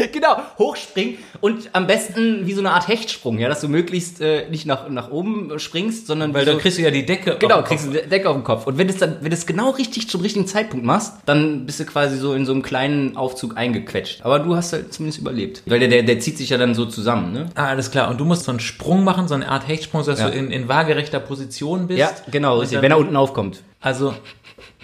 [0.12, 4.48] genau, hochspringen und am besten wie so eine Art Hechtsprung, ja, dass du möglichst äh,
[4.50, 7.36] nicht nach, nach oben springst, sondern Weil dann kriegst du ja die Decke.
[7.38, 8.66] Genau, auf den kriegst du eine Decke auf den Kopf.
[8.66, 11.66] Und wenn du es dann, wenn du es genau richtig zum richtigen Zeitpunkt machst, dann
[11.66, 14.24] bist du quasi so in so einem kleinen Aufzug eingequetscht.
[14.24, 15.62] Aber du hast halt zumindest überlebt.
[15.66, 17.46] Weil der, der, der zieht sich ja dann so zusammen, ne?
[17.54, 18.10] Ah, alles klar.
[18.10, 20.30] Und du musst so einen Sprung machen, so eine Art Hechtsprung, sodass Ja.
[20.30, 22.00] du in, in waagerechter Position bist.
[22.00, 22.80] Ja, genau, richtig.
[22.82, 23.62] Wenn er unten aufkommt.
[23.80, 24.14] Also,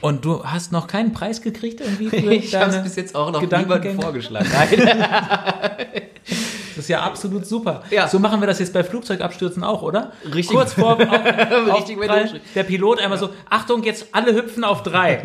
[0.01, 3.31] und du hast noch keinen Preis gekriegt irgendwie für Ich habe es bis jetzt auch
[3.33, 4.49] noch niemandem vorgeschlagen.
[4.53, 6.03] Nein.
[6.77, 7.83] Das ist ja absolut super.
[7.91, 8.07] Ja.
[8.07, 10.13] So machen wir das jetzt bei Flugzeugabstürzen auch, oder?
[10.25, 10.55] Richtig.
[10.57, 11.01] Kurz vor auf,
[11.77, 12.43] Richtig mit Aufprall, Umschritt.
[12.55, 15.23] der Pilot einmal so, Achtung, jetzt alle hüpfen auf drei.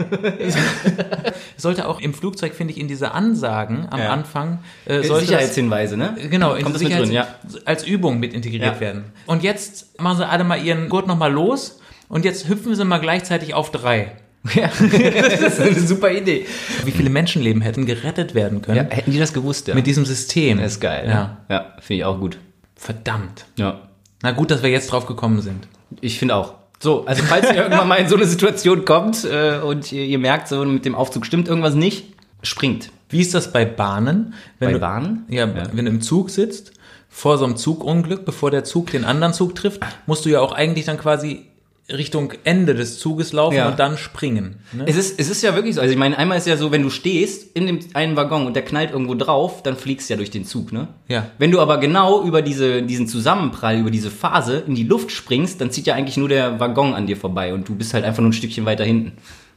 [1.58, 4.10] sollte auch im Flugzeug, finde ich, in diese Ansagen am Ja.
[4.10, 6.16] Anfang, äh, das, Sicherheitshinweise, ne?
[6.32, 7.28] genau, in Kommt das mit Sicherheits- drin, ja.
[7.66, 8.80] als Übung mit integriert Ja.
[8.80, 9.04] werden.
[9.28, 12.98] Und jetzt machen sie alle mal ihren Gurt nochmal los und jetzt hüpfen sie mal
[13.00, 14.14] gleichzeitig auf drei.
[14.56, 16.46] Ja, das ist eine super Idee.
[16.84, 19.76] Wie viele Menschenleben hätten gerettet werden können Ja, hätten die das gewusst, ja.
[19.76, 20.60] mit diesem System?
[20.60, 21.06] das ist geil.
[21.08, 21.38] Ja.
[21.50, 22.38] Ja, ja finde ich auch gut.
[22.76, 23.46] Verdammt.
[23.58, 23.80] Ja.
[24.22, 25.68] Na gut, dass wir jetzt drauf gekommen sind.
[26.02, 26.56] Ich finde auch.
[26.80, 30.20] So, also falls ihr irgendwann mal in so eine Situation kommt äh, und ihr, ihr
[30.20, 32.90] merkt, so mit dem Aufzug stimmt irgendwas nicht, springt.
[33.08, 34.34] Wie ist das bei Bahnen?
[34.60, 35.26] Wenn Bei du, Bahnen?
[35.30, 36.74] Ja, wenn du im Zug sitzt,
[37.08, 40.52] vor so einem Zugunglück, bevor der Zug den anderen Zug trifft, musst du ja auch
[40.52, 41.46] eigentlich dann quasi
[41.92, 43.68] Richtung Ende des Zuges laufen Ja.
[43.70, 44.56] und dann springen.
[44.72, 44.86] Ne?
[44.88, 45.82] Es ist, es ist ja wirklich so.
[45.82, 48.56] Also ich meine, einmal ist ja so, wenn du stehst in dem einen Waggon und
[48.56, 50.88] der knallt irgendwo drauf, dann fliegst du ja durch den Zug, ne?
[51.10, 51.28] Ja.
[51.40, 55.60] Wenn du aber genau über diese, diesen Zusammenprall, über diese Phase in die Luft springst,
[55.60, 58.22] dann zieht ja eigentlich nur der Waggon an dir vorbei und du bist halt einfach
[58.22, 59.14] nur ein Stückchen weiter hinten.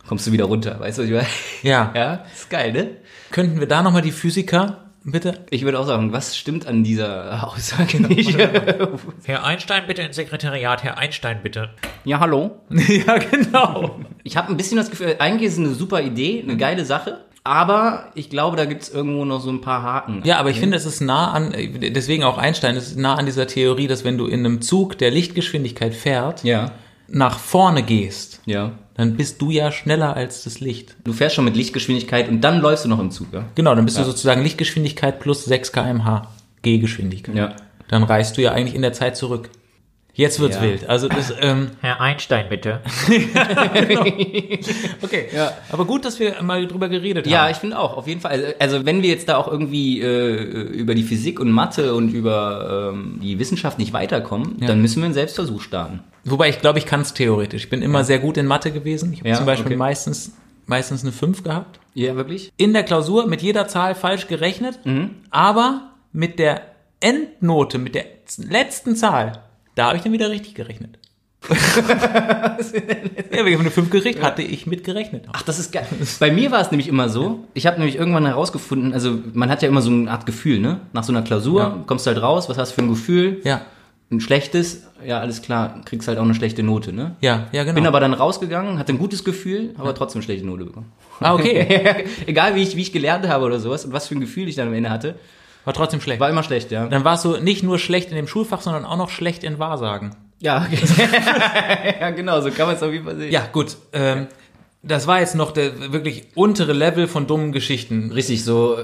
[0.08, 1.26] Kommst du wieder runter, weißt du, was ich meine?
[1.62, 1.92] Ja.
[1.96, 2.88] Ja, ist geil, ne?
[3.30, 5.44] Könnten wir da nochmal die Physiker, bitte?
[5.50, 8.36] Ich würde auch sagen, was stimmt an dieser Aussage nicht?
[9.24, 10.82] Herr Einstein, bitte ins Sekretariat.
[10.82, 11.70] Herr Einstein, bitte.
[12.04, 12.60] ja, hallo?
[12.70, 14.00] ja, genau.
[14.24, 17.20] Ich habe ein bisschen das Gefühl, eigentlich ist es eine super Idee, eine geile Sache,
[17.44, 20.22] aber ich glaube, da gibt's irgendwo noch so ein paar Haken.
[20.24, 23.26] Ja, aber ich finde, es ist nah an, deswegen auch Einstein, es ist nah an
[23.26, 26.72] dieser Theorie, dass wenn du in einem Zug, der Lichtgeschwindigkeit fährt, Ja,
[27.08, 28.72] nach vorne gehst, ja.
[28.94, 30.96] dann bist du ja schneller als das Licht.
[31.04, 33.44] Du fährst schon mit Lichtgeschwindigkeit und dann läufst du noch im Zug, ja?
[33.54, 36.28] Genau, dann bist du sozusagen Lichtgeschwindigkeit plus 6 kmh
[36.62, 37.36] Gehgeschwindigkeit.
[37.36, 37.56] Ja.
[37.88, 39.50] Dann reist du ja eigentlich in der Zeit zurück.
[40.14, 40.62] Jetzt wird's Ja.
[40.62, 40.88] wild.
[40.88, 42.80] Also das, ähm, Herr Einstein, bitte.
[45.02, 45.28] okay.
[45.34, 45.52] Ja.
[45.70, 47.50] Aber gut, dass wir mal drüber geredet Ja, haben.
[47.50, 48.32] ich finde auch, auf jeden Fall.
[48.32, 50.34] Also, Also wenn wir jetzt da auch irgendwie äh,
[50.72, 55.04] über die Physik und Mathe und über ähm, die Wissenschaft nicht weiterkommen, dann müssen wir
[55.04, 56.00] einen Selbstversuch starten.
[56.26, 57.64] Wobei ich glaube, ich kann es theoretisch.
[57.64, 59.12] Ich bin immer sehr gut in Mathe gewesen.
[59.12, 59.76] Ich habe Ja, zum Beispiel okay.
[59.76, 60.32] meistens,
[60.66, 61.78] meistens eine 5 gehabt.
[61.94, 62.52] Ja, wirklich?
[62.56, 65.10] In der Klausur mit jeder Zahl falsch gerechnet, Mhm.
[65.30, 66.62] aber mit der
[67.00, 68.04] Endnote, mit der
[68.38, 69.40] letzten Zahl,
[69.76, 70.98] da habe ich dann wieder richtig gerechnet.
[71.48, 72.56] ja,
[73.44, 75.26] wenn ich eine 5 gekriegt, hatte ich mit gerechnet.
[75.32, 75.86] Ach, das ist geil.
[76.18, 79.62] Bei mir war es nämlich immer so, ich habe nämlich irgendwann herausgefunden, also man hat
[79.62, 80.80] ja immer so eine Art Gefühl, ne?
[80.92, 81.78] Nach so einer Klausur Ja.
[81.86, 83.40] kommst du halt raus, was hast du für ein Gefühl?
[83.44, 83.60] Ja,
[84.08, 87.16] Ein schlechtes, ja, alles klar, kriegst halt auch eine schlechte Note, ne?
[87.20, 87.74] ja, ja, genau.
[87.74, 90.92] Bin aber dann rausgegangen, hatte ein gutes Gefühl, aber trotzdem eine schlechte Note bekommen.
[91.18, 92.04] ah, okay.
[92.26, 94.54] Egal wie ich, wie ich gelernt habe oder sowas und was für ein Gefühl ich
[94.54, 95.16] dann am Ende hatte,
[95.64, 96.20] War trotzdem schlecht.
[96.20, 96.86] war immer schlecht, ja.
[96.86, 100.14] Dann warst du nicht nur schlecht in dem Schulfach, sondern auch noch schlecht in Wahrsagen.
[100.38, 100.78] Ja, okay.
[102.00, 103.32] ja genau, so kann man es auf jeden Fall sehen.
[103.32, 103.76] Ja, gut.
[103.92, 104.28] Ähm,
[104.84, 108.12] das war jetzt noch der wirklich untere Level von dummen Geschichten.
[108.12, 108.78] Richtig, so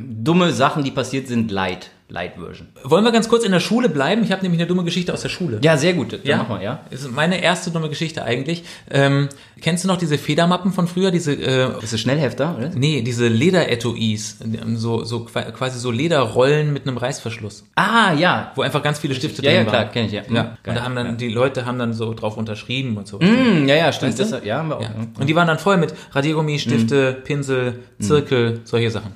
[0.00, 1.90] dumme Sachen, die passiert sind, leid.
[2.10, 2.68] Light Version.
[2.84, 4.22] Wollen wir ganz kurz in der Schule bleiben?
[4.24, 5.58] Ich habe nämlich eine dumme Geschichte aus der Schule.
[5.62, 6.12] Ja, sehr gut.
[6.14, 6.80] Dann Ja, mach mal, ja.
[6.90, 8.64] Das ist meine erste dumme Geschichte eigentlich.
[8.90, 9.28] Ähm,
[9.60, 11.10] kennst du noch diese Federmappen von früher?
[11.10, 12.70] Diese, äh, Das ist Schnellhefter, oder?
[12.74, 14.38] nee, diese Lederetuis.
[14.76, 17.64] So, so qua- quasi so Lederrollen mit einem Reißverschluss.
[17.74, 18.52] Ah, ja.
[18.54, 19.72] Wo einfach ganz viele Stifte Ja, drin ja, waren.
[19.82, 20.22] klar, kenn ich, ja.
[20.30, 20.42] ja.
[20.44, 21.12] Mhm, Und da haben dann, ja.
[21.12, 23.20] die Leute haben dann so drauf unterschrieben und so.
[23.20, 24.18] Hm, ja, ja, stimmt.
[24.18, 24.36] Weißt du?
[24.36, 24.82] Das, ja, haben wir auch.
[24.82, 24.88] Ja.
[24.88, 25.06] Ja.
[25.20, 27.24] Und die waren dann voll mit Radiergummi, Stifte, Mhm.
[27.24, 29.12] Pinsel, Zirkel, solche Sachen.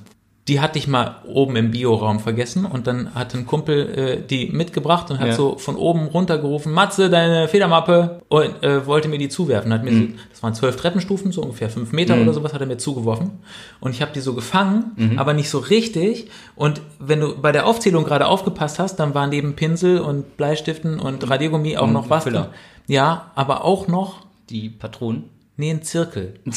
[0.48, 4.46] Die hatte ich mal oben im Bioraum vergessen und dann hat ein Kumpel äh, die
[4.50, 5.33] mitgebracht und hat Ja.
[5.35, 9.72] so von oben runtergerufen, Matze, deine Federmappe und äh, wollte mir die zuwerfen.
[9.72, 10.09] Hat mir Mhm.
[10.09, 13.31] so, das waren zwölf Treppenstufen, so ungefähr fünf Meter oder sowas, hat er mir zugeworfen.
[13.78, 15.18] Und ich habe die so gefangen, Mhm.
[15.20, 16.28] aber nicht so richtig.
[16.57, 20.98] Und wenn du bei der Aufzählung gerade aufgepasst hast, dann war neben Pinsel und Bleistiften
[20.98, 22.24] und Radiergummi auch noch was.
[22.24, 22.48] Füller.
[22.88, 25.24] Ja, aber auch noch, Die Patronen.
[25.57, 26.35] nee, ein Zirkel.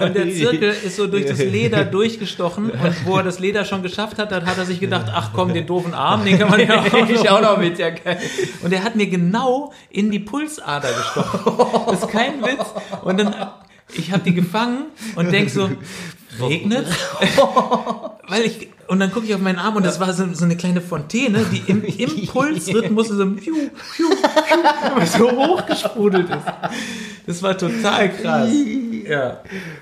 [0.00, 3.82] Und der Zirkel ist so durch das Leder durchgestochen und wo er das Leder schon
[3.82, 6.60] geschafft hat, dann hat er sich gedacht, ach komm, den doofen Arm, den kann man
[6.60, 8.18] ja auch ich auch noch mit, ja, geil.
[8.62, 11.40] Und er hat mir genau in die Pulsader gestochen.
[11.86, 12.66] Das ist kein Witz.
[13.02, 13.34] Und dann,
[13.94, 15.70] ich habe die gefangen und denk so,
[16.40, 16.86] regnet?
[18.28, 20.56] Weil ich, und dann gucke ich auf meinen Arm und das war so, so eine
[20.56, 23.54] kleine Fontäne, die im Impulsrhythmus so, piu,
[23.96, 24.06] piu,
[24.96, 26.36] piu, so hochgesprudelt ist.
[27.26, 28.50] Das war total krass.
[29.08, 29.38] Ja.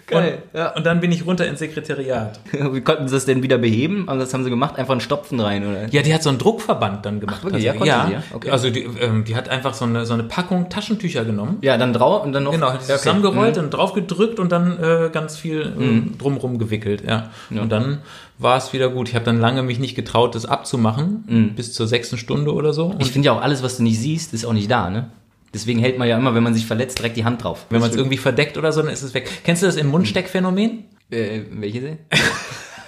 [0.06, 2.40] Geil, Und, und dann bin ich runter ins Sekretariat.
[2.52, 4.08] Wie konnten sie das denn wieder beheben?
[4.08, 5.88] Also das haben sie gemacht, einfach einen Stopfen rein, oder?
[5.90, 7.44] Ja, die hat so einen Druckverband dann gemacht.
[7.44, 7.62] wirklich?
[7.64, 8.00] Ja, tatsächlich.
[8.02, 8.36] konnte sie, ja?
[8.36, 8.50] Okay.
[8.50, 11.58] Also die, ähm, die hat einfach so eine, so eine Packung Taschentücher genommen.
[11.62, 12.52] Ja, dann drauf und dann noch.
[12.52, 12.96] Genau, Ja, okay.
[12.96, 13.64] zusammengerollt Mhm.
[13.64, 17.30] und drauf gedrückt und dann äh, ganz viel äh, drumrum gewickelt, ja.
[17.50, 17.98] Und dann
[18.42, 19.08] war es wieder gut.
[19.08, 22.86] Ich habe dann lange mich nicht getraut, das abzumachen, bis zur sechsten Stunde oder so.
[22.86, 25.10] Und Ich finde ja auch, alles, was du nicht siehst, ist auch nicht da, ne?
[25.54, 27.66] Deswegen hält man ja immer, wenn man sich verletzt, direkt die Hand drauf.
[27.70, 29.28] wenn man es irgendwie verdeckt oder so, dann ist es weg.
[29.44, 30.84] Kennst du das im Mundsteckphänomen?
[31.10, 31.98] Äh, welche?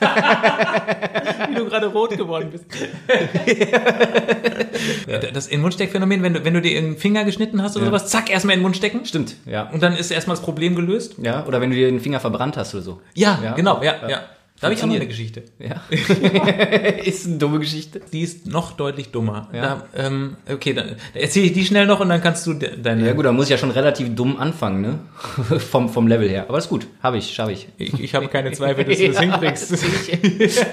[1.49, 2.64] Wie du gerade rot geworden bist.
[5.33, 8.31] Das im Mundsteckphänomen, wenn du, wenn du dir einen Finger geschnitten hast oder sowas, zack,
[8.31, 9.05] erstmal in den Mund stecken.
[9.05, 9.69] Stimmt, ja.
[9.71, 11.14] Und dann ist erstmal das Problem gelöst.
[11.23, 13.01] Ja, oder wenn du dir den Finger verbrannt hast oder so.
[13.14, 13.53] Ja, Ja.
[13.55, 14.21] genau, ja, ja.
[14.64, 15.42] Da habe ich auch noch eine Geschichte.
[15.59, 15.83] Ja.
[17.05, 18.00] ist eine dumme Geschichte.
[18.14, 19.50] Die ist noch deutlich dummer.
[19.53, 19.61] Ja.
[19.61, 22.81] Da, ähm, okay, dann da erzähle ich die schnell noch und dann kannst du de
[22.81, 23.07] deine.
[23.07, 25.00] Ja gut, da muss ich ja schon relativ dumm anfangen, ne?
[25.59, 26.46] vom, vom Level her.
[26.48, 27.68] Aber ist gut, habe ich, schaffe ich.
[27.77, 30.66] Ich, ich habe keine Zweifel, dass du das hinkriegst.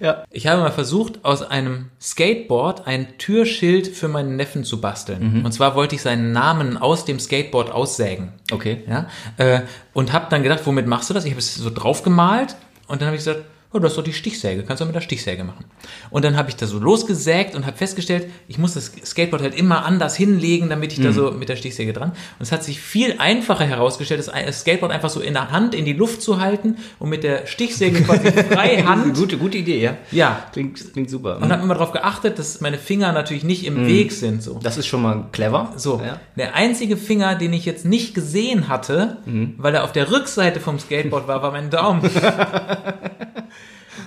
[0.00, 0.24] ja.
[0.32, 5.44] Ich habe mal versucht, aus einem Skateboard ein Türschild für meinen Neffen zu basteln.
[5.44, 8.32] Und zwar wollte ich seinen Namen aus dem Skateboard aussägen.
[8.50, 8.82] Okay.
[8.88, 9.06] Ja?
[9.36, 9.60] Äh,
[9.98, 11.24] und habe dann gedacht, womit machst du das?
[11.24, 12.56] Ich habe es so drauf gemalt.
[12.86, 15.00] Und dann habe ich gesagt, oh, du hast doch die Stichsäge, kannst du mit der
[15.00, 15.66] Stichsäge machen.
[16.10, 19.54] Und dann habe ich da so losgesägt und habe festgestellt, ich muss das Skateboard halt
[19.54, 22.10] immer anders hinlegen, damit ich da so mit der Stichsäge dran.
[22.10, 25.84] Und es hat sich viel einfacher herausgestellt, das Skateboard einfach so in der Hand in
[25.84, 29.96] die Luft zu halten und mit der Stichsäge quasi frei Hand Gute, gute Idee, ja.
[30.12, 31.38] ja, Klingt, klingt super.
[31.40, 34.42] und habe immer darauf geachtet, dass meine Finger natürlich nicht im Weg sind.
[34.42, 34.58] So.
[34.62, 35.72] das ist schon mal clever.
[35.76, 36.20] So, Ja.
[36.36, 39.18] der einzige Finger, den ich jetzt nicht gesehen hatte,
[39.58, 42.02] weil er auf der Rückseite vom Skateboard war, war mein Daumen.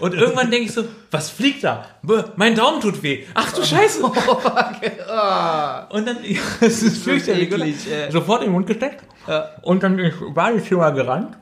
[0.01, 1.85] Und irgendwann denke ich so, was fliegt da?
[2.01, 3.23] Bäh, Mein Daumen tut weh.
[3.33, 4.03] Ach du Scheiße.
[5.89, 7.75] Und dann, ja, das ist fürchterlich.
[8.09, 9.03] Sofort in den Mund gesteckt.
[9.61, 11.37] Und dann bin ich Badezimmer gerannt.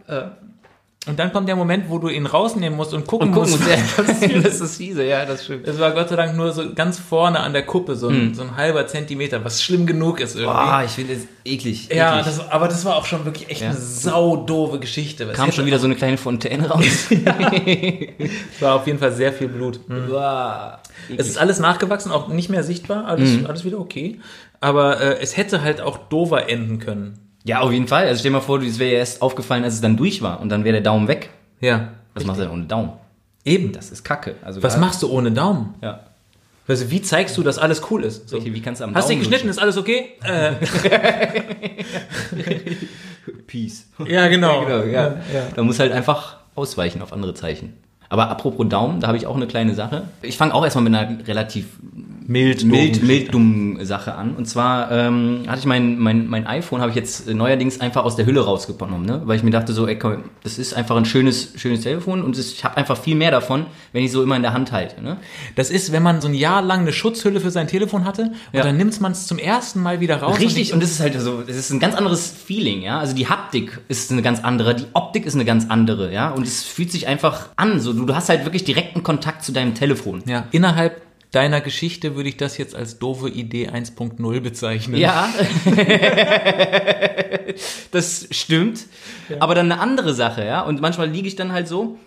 [1.07, 3.63] Und dann kommt der Moment, wo du ihn rausnehmen musst und gucken, Und gucken, musst.
[4.31, 5.65] der, das ist fiese, ja, das stimmt.
[5.65, 8.41] Es war Gott sei Dank nur so ganz vorne an der Kuppe, so ein, so
[8.41, 10.53] ein halber Zentimeter, was schlimm genug ist irgendwie.
[10.53, 11.87] Boah, ich finde das eklig.
[11.89, 12.35] ja, eklig.
[12.35, 13.69] das, aber das war auch schon wirklich echt Ja.
[13.69, 15.23] eine saudoofe Geschichte.
[15.23, 16.83] Es kam schon wieder so eine kleine Fontäne raus.
[17.09, 19.79] Es war auf jeden Fall sehr viel Blut.
[19.87, 20.79] Boah.
[21.17, 24.19] Es ist alles nachgewachsen, auch nicht mehr sichtbar, alles, alles wieder okay.
[24.59, 27.28] Aber äh, es hätte halt auch dover enden können.
[27.43, 28.07] Ja, auf jeden Fall.
[28.07, 30.39] Also stell dir mal vor, es wäre ja erst aufgefallen, als es dann durch war
[30.41, 31.29] und dann wäre der Daumen weg.
[31.61, 31.89] Ja.
[32.13, 32.91] Was machst du denn ohne Daumen?
[33.45, 33.71] Eben.
[33.71, 34.35] Das ist Kacke.
[34.43, 35.73] Also Was machst du ohne Daumen?
[35.81, 36.01] Ja.
[36.67, 38.29] Also wie zeigst du, dass alles cool ist?
[38.29, 38.35] So.
[38.35, 39.49] Richtig, wie kannst du am Hast du dich geschnitten?
[39.49, 40.09] Ist alles okay?
[40.23, 40.51] Äh,
[43.47, 43.87] Peace.
[44.05, 44.61] ja, genau.
[44.65, 45.15] Genau, ja.
[45.55, 47.73] Da muss halt einfach ausweichen auf andere Zeichen.
[48.09, 50.03] Aber apropos Daumen, da habe ich auch eine kleine Sache.
[50.21, 51.67] Ich fange auch erstmal mit einer relativ
[52.29, 54.35] Mild, mild, mild dummen Sache an.
[54.35, 58.15] Und zwar ähm, hatte ich mein, mein, mein iPhone, habe ich jetzt neuerdings einfach aus
[58.15, 59.21] der Hülle rausgenommen, ne?
[59.25, 62.37] weil ich mir dachte so, ey, komm, das ist einfach ein schönes, schönes Telefon und
[62.37, 65.01] ich habe einfach viel mehr davon, wenn ich so immer in der Hand halte.
[65.03, 65.17] Ne?
[65.55, 68.33] Das ist, wenn man so ein Jahr lang eine Schutzhülle für sein Telefon hatte und
[68.53, 68.63] Ja.
[68.63, 70.39] dann nimmt man es zum ersten Mal wieder raus.
[70.39, 72.99] Richtig, und und das ist halt so, es ist ein ganz anderes Feeling, ja.
[72.99, 76.29] Also die Haptik ist eine ganz andere, die Optik ist eine ganz andere, ja.
[76.29, 79.51] Und es fühlt sich einfach an, so du, du hast halt wirklich direkten Kontakt zu
[79.51, 80.23] deinem Telefon.
[80.25, 84.99] ja, innerhalb deiner Geschichte würde ich das jetzt als doofe Idee 1.0 bezeichnen.
[84.99, 85.29] Ja.
[87.91, 88.85] das stimmt.
[89.39, 90.61] Aber dann eine andere Sache, ja.
[90.61, 91.99] Und manchmal liege ich dann halt so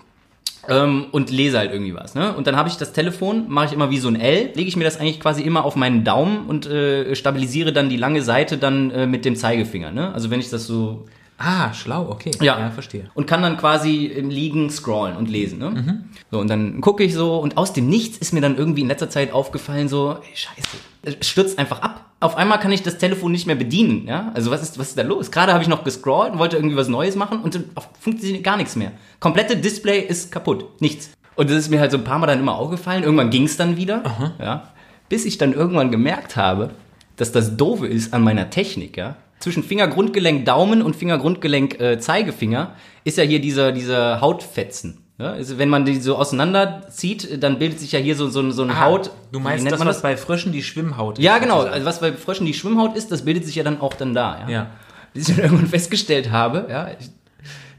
[0.68, 2.14] ähm, und lese halt irgendwie was.
[2.14, 2.34] Ne?
[2.34, 4.76] Und dann habe ich das Telefon, mache ich immer wie so ein L, lege ich
[4.76, 8.58] mir das eigentlich quasi immer auf meinen Daumen und äh, stabilisiere dann die lange Seite
[8.58, 9.92] dann äh, mit dem Zeigefinger.
[9.92, 10.12] Ne?
[10.12, 11.06] Also wenn ich das so
[11.38, 12.30] Ah, schlau, okay.
[12.40, 12.70] Ja.
[12.70, 13.10] verstehe.
[13.14, 15.58] und kann dann quasi im Liegen scrollen und lesen.
[15.58, 16.04] Ne?
[16.30, 18.88] So, und dann gucke ich so und aus dem Nichts ist mir dann irgendwie in
[18.88, 22.04] letzter Zeit aufgefallen, so, ey, scheiße, es stürzt einfach ab.
[22.20, 24.06] Auf einmal kann ich das Telefon nicht mehr bedienen.
[24.06, 24.30] Ja?
[24.34, 25.32] Also was ist, was ist da los?
[25.32, 27.64] Gerade habe ich noch gescrollt und wollte irgendwie was Neues machen und dann
[27.98, 28.92] funktioniert gar nichts mehr.
[29.18, 30.80] Komplette Display ist kaputt.
[30.80, 31.10] Nichts.
[31.34, 33.02] Und das ist mir halt so ein paar Mal dann immer aufgefallen.
[33.02, 34.02] Irgendwann ging es dann wieder.
[34.38, 34.68] Ja?
[35.08, 36.70] Bis ich dann irgendwann gemerkt habe,
[37.16, 39.16] dass das Doofe ist an meiner Technik, ja.
[39.42, 44.98] Zwischen Fingergrundgelenk Daumen und Fingergrundgelenk äh, Zeigefinger ist ja hier dieser, dieser Hautfetzen.
[45.18, 45.32] Ja?
[45.32, 48.80] Also wenn man die so auseinanderzieht, dann bildet sich ja hier so, so, so eine
[48.80, 49.08] Haut.
[49.08, 51.24] Ah, Du wie meinst das, man was bei Fröschen die Schwimmhaut ist?
[51.24, 51.62] Ja, genau.
[51.62, 54.42] Also was bei Fröschen die Schwimmhaut ist, das bildet sich ja dann auch dann da.
[54.42, 54.48] Ja.
[54.48, 54.66] Ja.
[55.12, 56.90] Bis ich dann irgendwann festgestellt habe, ja,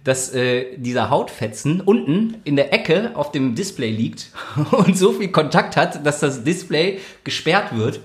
[0.04, 4.32] dass äh, dieser Hautfetzen unten in der Ecke auf dem Display liegt
[4.72, 8.02] und so viel Kontakt hat, dass das Display gesperrt wird.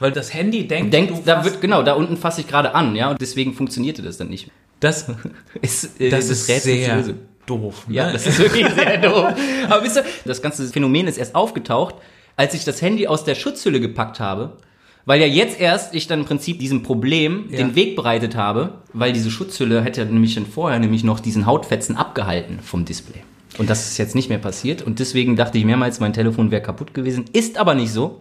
[0.00, 2.96] Weil das Handy denkt, Denkt, du da wird genau, da unten fasse ich gerade an,
[2.96, 4.50] ja, und deswegen funktionierte das dann nicht.
[4.80, 5.06] das,
[5.62, 7.14] Ist, äh, das ist Rätsels sehr
[7.46, 7.84] doof.
[7.88, 8.12] Ja, ne?
[8.14, 9.34] das ist wirklich sehr doof.
[9.68, 11.94] Aber wisst ihr, das ganze Phänomen ist erst aufgetaucht,
[12.36, 14.56] als ich das Handy aus der Schutzhülle gepackt habe.
[15.06, 17.56] Weil ja jetzt erst ich dann im Prinzip diesem Problem Ja.
[17.56, 21.96] den Weg bereitet habe, weil diese Schutzhülle hätte nämlich schon vorher nämlich noch diesen Hautfetzen
[21.96, 23.22] abgehalten vom Display.
[23.58, 26.62] Und das ist jetzt nicht mehr passiert und deswegen dachte ich mehrmals, mein Telefon wäre
[26.62, 27.24] kaputt gewesen.
[27.32, 28.20] Ist aber nicht so.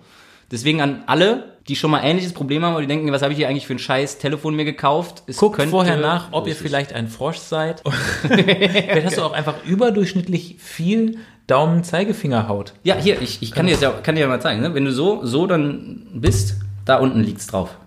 [0.51, 3.37] Deswegen an alle, die schon mal ähnliches Problem haben und die denken, was habe ich
[3.37, 5.23] hier eigentlich für ein scheiß Telefon mir gekauft?
[5.27, 7.83] Es Guckt vorher nach, ob ihr vielleicht ein Frosch seid.
[8.21, 12.73] Vielleicht hast du auch einfach überdurchschnittlich viel Daumen-Zeigefingerhaut.
[12.83, 14.61] Ja, hier, ich, ich kann, dir das ja, kann dir ja mal zeigen.
[14.61, 14.73] Ne?
[14.73, 17.77] Wenn du so, so dann bist, da unten liegt's drauf.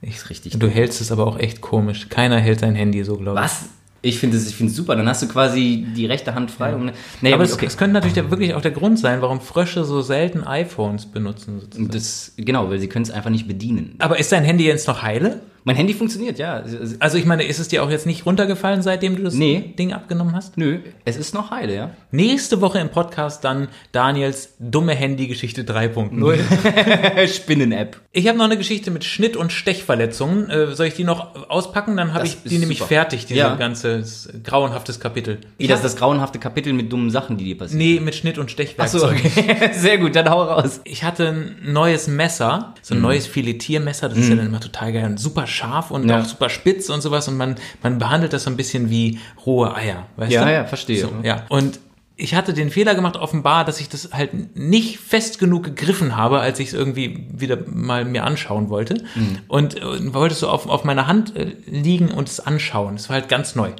[0.00, 0.58] Ist richtig.
[0.58, 2.08] Du hältst es aber auch echt komisch.
[2.08, 3.44] Keiner hält sein Handy so, glaube ich.
[3.44, 3.68] Was?
[4.04, 4.96] Ich finde es super.
[4.96, 6.74] Dann hast du quasi die rechte Hand frei.
[6.74, 7.66] Und, nee, aber es, okay.
[7.66, 11.60] es könnte natürlich wirklich auch der Grund sein, warum Frösche so selten iPhones benutzen.
[11.60, 11.90] Sozusagen.
[11.90, 13.94] das, genau, weil sie können es einfach nicht bedienen.
[13.98, 15.40] Aber ist dein Handy jetzt noch heile?
[15.66, 16.62] Mein Handy funktioniert, ja.
[17.00, 19.72] Also, ich meine, ist es dir auch jetzt nicht runtergefallen, seitdem du das Nee.
[19.78, 20.58] Ding abgenommen hast?
[20.58, 21.90] Nö, es ist noch heile, ja.
[22.10, 27.26] Nächste Woche im Podcast dann Daniels dumme Handygeschichte 3.0.
[27.26, 28.00] Spinnen-App.
[28.12, 30.50] Ich habe noch eine Geschichte mit Schnitt- und Stechverletzungen.
[30.50, 31.96] Äh, soll ich die noch auspacken?
[31.96, 32.88] Dann habe ich die nämlich super.
[32.88, 33.54] fertig, dieses Ja.
[33.56, 34.04] ganze
[34.44, 35.38] grauenhaftes Kapitel.
[35.58, 37.78] Wie das ist das grauenhafte Kapitel mit dummen Sachen, die dir passieren.
[37.78, 39.14] Nee, mit Schnitt- und Stechwerkzeug.
[39.14, 39.70] Achso, okay.
[39.72, 40.80] Sehr gut, dann hau raus.
[40.84, 44.92] Ich hatte ein neues Messer, so ein neues Filetiermesser, das ist ja dann immer total
[44.92, 46.20] geil und super scharf und Ja.
[46.20, 49.74] auch super spitz und sowas und man, man behandelt das so ein bisschen wie rohe
[49.74, 50.52] Eier, weißt Ja, du?
[50.52, 51.00] ja, verstehe.
[51.00, 51.44] So, ja.
[51.48, 51.80] Und
[52.16, 56.38] ich hatte den Fehler gemacht, offenbar, dass ich das halt nicht fest genug gegriffen habe,
[56.38, 59.02] als ich es irgendwie wieder mal mir anschauen wollte.
[59.16, 59.38] Mhm.
[59.48, 62.94] Und, äh, wollte so auf, auf meiner Hand äh, liegen und es anschauen.
[62.94, 63.70] Das war halt ganz neu.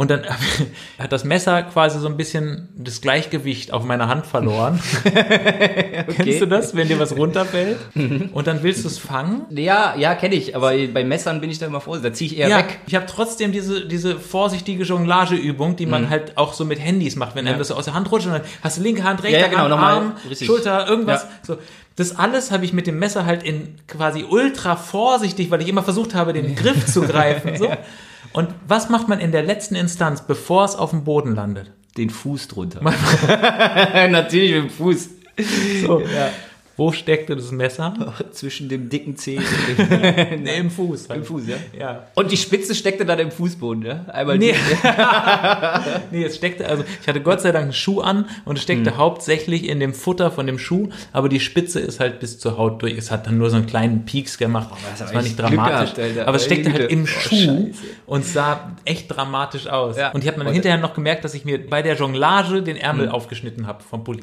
[0.00, 0.22] Und dann
[0.98, 4.80] hat das Messer quasi so ein bisschen das Gleichgewicht auf meiner Hand verloren.
[6.16, 7.76] Kennst du das, wenn dir was runterfällt?
[8.32, 9.42] Und dann willst du es fangen?
[9.50, 12.10] Ja, ja, kenne ich, aber bei Messern bin ich da immer vorsichtig.
[12.12, 12.78] Da ziehe ich eher Ja, weg.
[12.86, 15.90] ich habe trotzdem diese, diese vorsichtige Jonglageübung, die Mhm.
[15.90, 18.26] man halt auch so mit Handys macht, wenn einem das so aus der Hand rutscht
[18.26, 20.46] und dann hast du linke Hand, rechte Ja, ja, genau, Hand, nochmal, Arm, richtig.
[20.46, 21.24] Schulter, irgendwas.
[21.24, 21.28] Ja.
[21.46, 21.58] So.
[21.96, 25.82] Das alles habe ich mit dem Messer halt in quasi ultra vorsichtig, weil ich immer
[25.82, 27.56] versucht habe, den Griff zu greifen.
[27.58, 27.68] So.
[28.32, 31.72] Und was macht man in der letzten Instanz, bevor es auf dem Boden landet?
[31.96, 32.80] Den Fuß drunter.
[34.08, 35.08] Natürlich mit dem Fuß.
[35.82, 36.02] So.
[36.80, 37.92] Wo steckte das Messer?
[38.32, 41.08] Zwischen dem dicken Zeh und dem Nee, im Fuß.
[41.14, 41.56] Im Fuß, ja?
[41.78, 42.06] Ja.
[42.14, 44.04] Und die Spitze steckte dann im Fußboden, ja?
[44.08, 44.54] Einmal Nee.
[46.10, 48.82] nee, es steckte, also ich hatte Gott sei Dank einen Schuh an und es Hm.
[48.82, 52.56] steckte hauptsächlich in dem Futter von dem Schuh, aber die Spitze ist halt bis zur
[52.56, 52.96] Haut durch.
[52.96, 54.70] Es hat dann nur so einen kleinen Pieks gemacht.
[54.90, 55.94] hast das war nicht dramatisch.
[55.94, 57.72] gehabt, aber es steckte halt im Oh, Schuh Scheiße.
[58.06, 59.98] und sah echt dramatisch aus.
[59.98, 60.12] Ja.
[60.12, 62.76] Und ich habe dann Und- hinterher noch gemerkt, dass ich mir bei der Jonglage den
[62.78, 63.12] Ärmel Hm.
[63.12, 64.22] aufgeschnitten habe vom Pulli.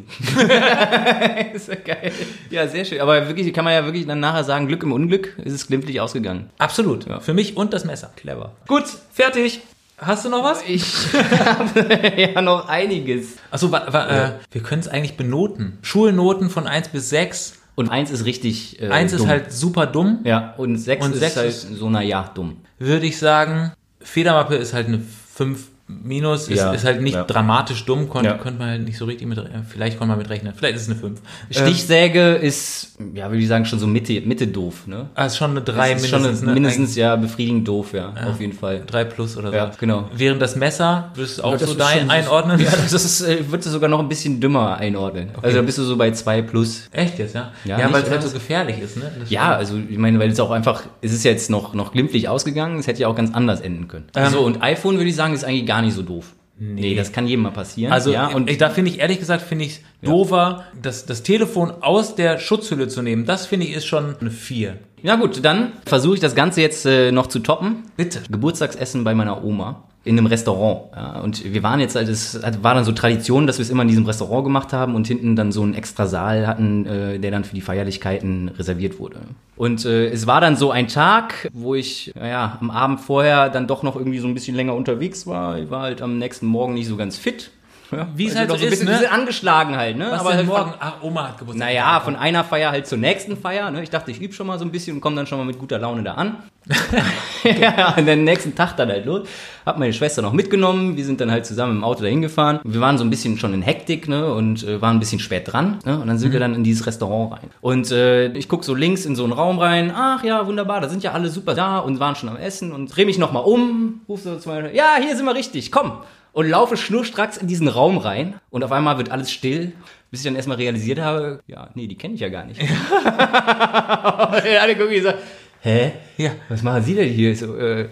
[1.53, 2.11] ist ja geil.
[2.49, 2.99] Ja, sehr schön.
[3.01, 5.99] Aber wirklich, kann man ja wirklich dann nachher sagen, Glück im Unglück ist es glimpflich
[6.01, 6.49] ausgegangen.
[6.57, 7.05] Absolut.
[7.21, 8.11] Für mich und das Messer.
[8.15, 8.53] Clever.
[8.67, 9.61] Gut, fertig.
[9.99, 10.61] Hast du noch was?
[10.67, 10.83] Ich
[11.13, 13.37] habe ja noch einiges.
[13.49, 15.79] Achso, wa, wa, äh, wir können es eigentlich benoten.
[15.81, 17.53] Schulnoten von 1 bis 6.
[17.75, 19.21] Und eins ist richtig äh, Eins dumm.
[19.21, 20.19] ist halt super dumm.
[20.23, 22.57] Ja, und sechs Und ist sechs halt ist- so, na ja, dumm.
[22.79, 24.99] würde ich sagen, Federmappe ist halt eine
[25.35, 27.23] 5 minus, ist, Ja, ist halt nicht ja.
[27.23, 28.33] dramatisch dumm, kon, Ja.
[28.33, 30.53] könnte man halt nicht so richtig mit, vielleicht konnte man mit rechnen.
[30.55, 31.21] Vielleicht ist es eine 5.
[31.49, 35.09] Stichsäge ist, ja, würde ich sagen, schon so Mitte, Mitte doof, ne?
[35.15, 36.39] ah, ist schon eine 3 Das ist mindestens.
[36.39, 36.53] schon ne?
[36.53, 38.83] mindestens, ja, befriedigend doof, ja, auf jeden Fall.
[38.85, 39.55] 3 plus oder so.
[39.55, 40.09] Ja, genau.
[40.15, 42.59] Während das Messer, würdest du auch Das so dein schon- einordnen?
[42.59, 45.29] Ja, das ist, äh, würdest du sogar noch ein bisschen dümmer einordnen.
[45.41, 46.89] Also da bist du so bei 2 plus.
[46.91, 47.51] Echt jetzt, ja?
[47.65, 49.11] Ja, Ja, weil es halt so gefährlich ist, ne?
[49.19, 52.27] Das Ja, also ich meine, weil es auch einfach, es ist jetzt noch, noch glimpflich
[52.27, 54.05] ausgegangen, es hätte ja auch ganz anders enden können.
[54.15, 54.29] Ähm.
[54.31, 56.33] so, und iPhone würde ich sagen, ist eigentlich gar nicht so doof.
[56.59, 57.93] Nee, das kann jedem mal passieren.
[57.93, 61.71] Also ja, und ich, da finde ich ehrlich gesagt, finde ich doofer, das, das Telefon
[61.81, 63.25] aus der Schutzhülle zu nehmen.
[63.25, 64.75] Das finde ich ist schon eine 4.
[65.03, 67.83] ja gut, dann versuche ich das Ganze jetzt äh, noch zu toppen.
[67.95, 68.21] Bitte.
[68.29, 70.91] Geburtstagsessen bei meiner Oma in einem Restaurant.
[70.95, 73.83] Ja, und wir waren jetzt, halt, es war dann so Tradition, dass wir es immer
[73.83, 77.31] in diesem Restaurant gemacht haben und hinten dann so einen extra Saal hatten, äh, der
[77.31, 79.19] dann für die Feierlichkeiten reserviert wurde.
[79.55, 83.67] Und äh, es war dann so ein Tag, wo ich ja, am Abend vorher dann
[83.67, 85.59] doch noch irgendwie so ein bisschen länger unterwegs war.
[85.59, 87.51] Ich war halt am nächsten Morgen nicht so ganz fit.
[87.91, 88.93] Ja, Wie es halt so ein ist, bisschen, ne?
[88.93, 90.07] bisschen angeschlagen halt, ne?
[90.11, 90.73] Was Aber denn halt morgen?
[90.79, 91.67] Ach, Oma hat Geburtstag.
[91.67, 93.71] naja, von einer Feier halt zur nächsten Feier.
[93.71, 93.83] Ne?
[93.83, 95.57] Ich dachte, ich übe schon mal so ein bisschen und komme dann schon mal mit
[95.57, 96.37] guter Laune da an.
[97.43, 99.27] ja, und den nächsten Tag dann halt los.
[99.65, 100.97] Hab meine Schwester noch mitgenommen.
[100.97, 102.59] Wir sind dann halt zusammen im Auto dahin gefahren.
[102.63, 104.33] Wir waren so ein bisschen schon in Hektik ne?
[104.33, 105.79] und äh, waren ein bisschen spät dran.
[105.85, 105.97] Ne?
[105.97, 107.49] Und dann sind wir dann in dieses Restaurant rein.
[107.61, 109.93] Und äh, ich guck so links in so einen Raum rein.
[109.95, 112.73] Ach ja, wunderbar, da sind ja alle super da und waren schon am Essen.
[112.73, 114.01] Und dreh mich nochmal um.
[114.09, 115.93] Ruf so zu meiner, ja, hier sind wir richtig, komm.
[116.37, 118.39] Und laufe schnurstracks in diesen Raum rein.
[118.51, 119.73] Und auf einmal wird alles still.
[120.11, 122.61] Bis ich dann erstmal realisiert habe, ja, nee, die kenne ich ja gar nicht.
[122.61, 125.13] und alle gucken so,
[125.61, 125.93] hä?
[126.17, 126.31] Ja.
[126.49, 127.35] Was machen Sie denn hier?
[127.35, 127.87] So, äh, äh,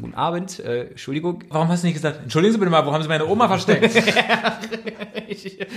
[0.00, 1.44] guten Abend, äh, Entschuldigung.
[1.50, 3.94] Warum hast du nicht gesagt, entschuldigen Sie bitte mal, wo haben Sie meine Oma versteckt?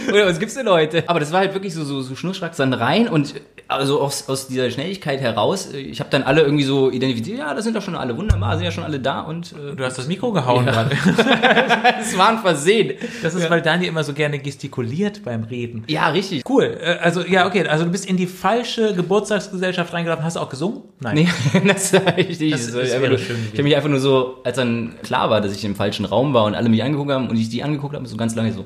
[0.10, 1.04] Oder was gibt's denn heute?
[1.08, 3.34] Aber das war halt wirklich so, so, so schnurstracks dann rein und
[3.68, 7.54] also aus, aus dieser Schnelligkeit heraus, äh, ich habe dann alle irgendwie so identifiziert, ja,
[7.54, 9.98] das sind doch schon alle wunderbar, sind ja schon alle da und äh, Du hast
[9.98, 10.72] das Mikro gehauen Ja.
[10.72, 10.92] gerade.
[12.02, 12.94] es war ein Versehen.
[13.22, 15.84] Das ist, weil Daniel immer so gerne gestikuliert beim Reden.
[15.88, 16.44] Ja, richtig.
[16.50, 16.78] Cool.
[16.82, 17.68] Äh, Also, ja, okay.
[17.68, 20.24] Also, du bist in die falsche Geburtstagsgesellschaft reingelaufen.
[20.26, 20.82] Hast du auch gesungen?
[21.00, 21.16] Nein.
[21.16, 21.28] Nee,
[21.68, 21.89] das
[23.10, 23.50] nur, schön gewesen.
[23.52, 26.34] ich habe mich einfach nur so, als dann klar war, dass ich im falschen Raum
[26.34, 28.66] war und alle mich angeguckt haben und ich die angeguckt habe, so ganz lange so.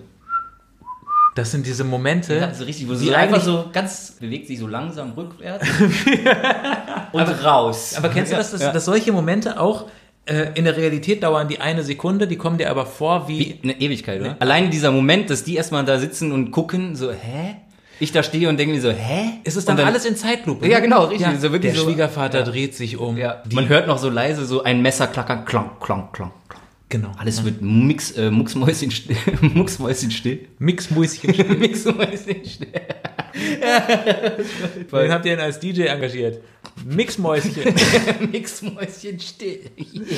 [1.36, 2.36] Das sind diese Momente.
[2.36, 5.68] Ja, so richtig, wo die sie einfach so ganz bewegt sich so langsam rückwärts
[7.12, 7.96] und raus.
[7.98, 8.72] Aber kennst du das, dass, Ja.
[8.72, 9.88] dass solche Momente auch
[10.26, 13.40] äh, in der Realität dauern die eine Sekunde, die kommen dir aber vor wie.
[13.40, 14.36] Wie eine Ewigkeit, oder?
[14.40, 17.56] Allein dieser Moment, dass die erstmal da sitzen und gucken, so, hä?
[18.00, 19.40] Ich da stehe und denke mir so, hä?
[19.44, 20.68] Ist es dann, dann alles in Zeitlupe?
[20.68, 20.84] Ja, ne?
[20.84, 21.28] genau, richtig.
[21.40, 22.46] So wirklich der so- Schwiegervater Ja.
[22.46, 23.18] dreht sich um.
[23.18, 26.62] Ja, man hört noch so leise so ein Messer klackern, klang, klang, klang, klang.
[26.90, 27.12] genau.
[27.18, 29.16] Alles wird mix, äh, mucksmäuschen still.
[29.42, 30.48] mucksmäuschen still.
[30.60, 31.34] Mixmäuschen.
[31.60, 32.68] mucksmäuschen still.
[34.92, 36.40] Wen habt ihr denn als DJ engagiert?
[36.86, 37.54] Mixmäuschen.
[38.32, 39.60] Mixmäuschen still.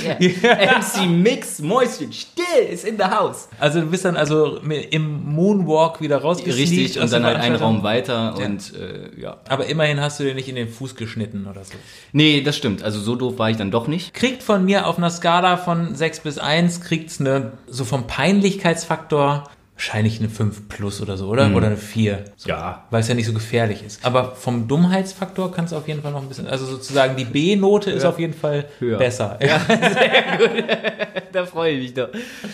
[0.04, 0.80] Yeah.
[0.80, 3.48] MC Mix Mäuschen still ist in the house.
[3.60, 7.56] Also du bist dann also im Moonwalk wieder aus und dann halt einen.
[7.56, 9.38] Raum weiter und äh, ja.
[9.48, 11.74] Aber immerhin hast du dir nicht in den Fuß geschnitten oder so.
[12.12, 12.84] Nee, das stimmt.
[12.84, 14.14] Also so doof war ich dann doch nicht.
[14.14, 19.50] Kriegt von mir auf einer Skala von 6 bis 1, kriegt's eine, so vom Peinlichkeitsfaktor,
[19.76, 21.54] wahrscheinlich eine 5 plus oder so, oder?
[21.54, 22.26] Oder eine 4.
[22.38, 22.86] So, Ja.
[22.90, 24.06] Weil es ja nicht so gefährlich ist.
[24.06, 27.92] Aber vom Dummheitsfaktor kann es auf jeden Fall noch ein bisschen, also sozusagen die B-Note
[27.92, 28.98] ist auf jeden Fall Höher.
[28.98, 29.38] besser.
[31.32, 32.08] Da freue ich mich doch.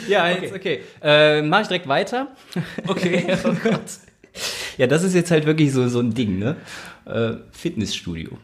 [0.07, 0.79] Ja, jetzt, okay.
[1.03, 2.29] Äh, mach ich direkt weiter.
[2.87, 3.27] Okay.
[3.43, 3.79] oh Gott.
[4.77, 6.55] Ja, das ist jetzt halt wirklich so, so ein Ding, ne?
[7.05, 8.39] Äh, Fitnessstudio.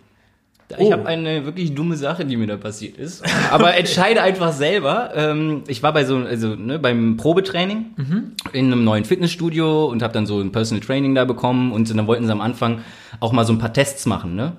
[0.69, 0.91] Ich Oh.
[0.91, 3.23] habe eine wirklich dumme Sache, die mir da passiert ist.
[3.51, 5.11] Aber entscheide einfach selber.
[5.15, 7.85] Ähm, ich war bei so, also ne, beim Probetraining
[8.51, 12.05] in einem neuen Fitnessstudio und habe dann so ein Personal Training da bekommen und dann
[12.07, 12.81] wollten sie am Anfang
[13.21, 14.53] auch mal so ein paar Tests machen, ne?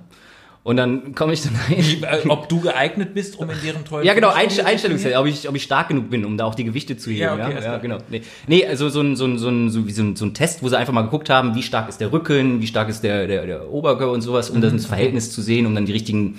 [0.65, 1.79] Und dann komme ich dann rein.
[2.03, 5.27] Äh, Ob du geeignet bist, um in deren tollen Ja, genau, Einst zu Einstellungstest, ob
[5.27, 7.21] ich, ob ich stark genug bin, um da auch die Gewichte zu heben.
[7.21, 7.79] Ja, Ja, okay, ja, klar.
[7.79, 7.99] genau.
[8.11, 10.35] Nee, nee also so ein, so, ein, so, ein, so, wie so, ein, so ein
[10.35, 13.03] Test, wo sie einfach mal geguckt haben, wie stark ist der Rücken, wie stark ist
[13.03, 14.63] der, der, der Oberkörper und sowas, um Mhm.
[14.63, 16.39] das Verhältnis zu sehen, um dann die richtigen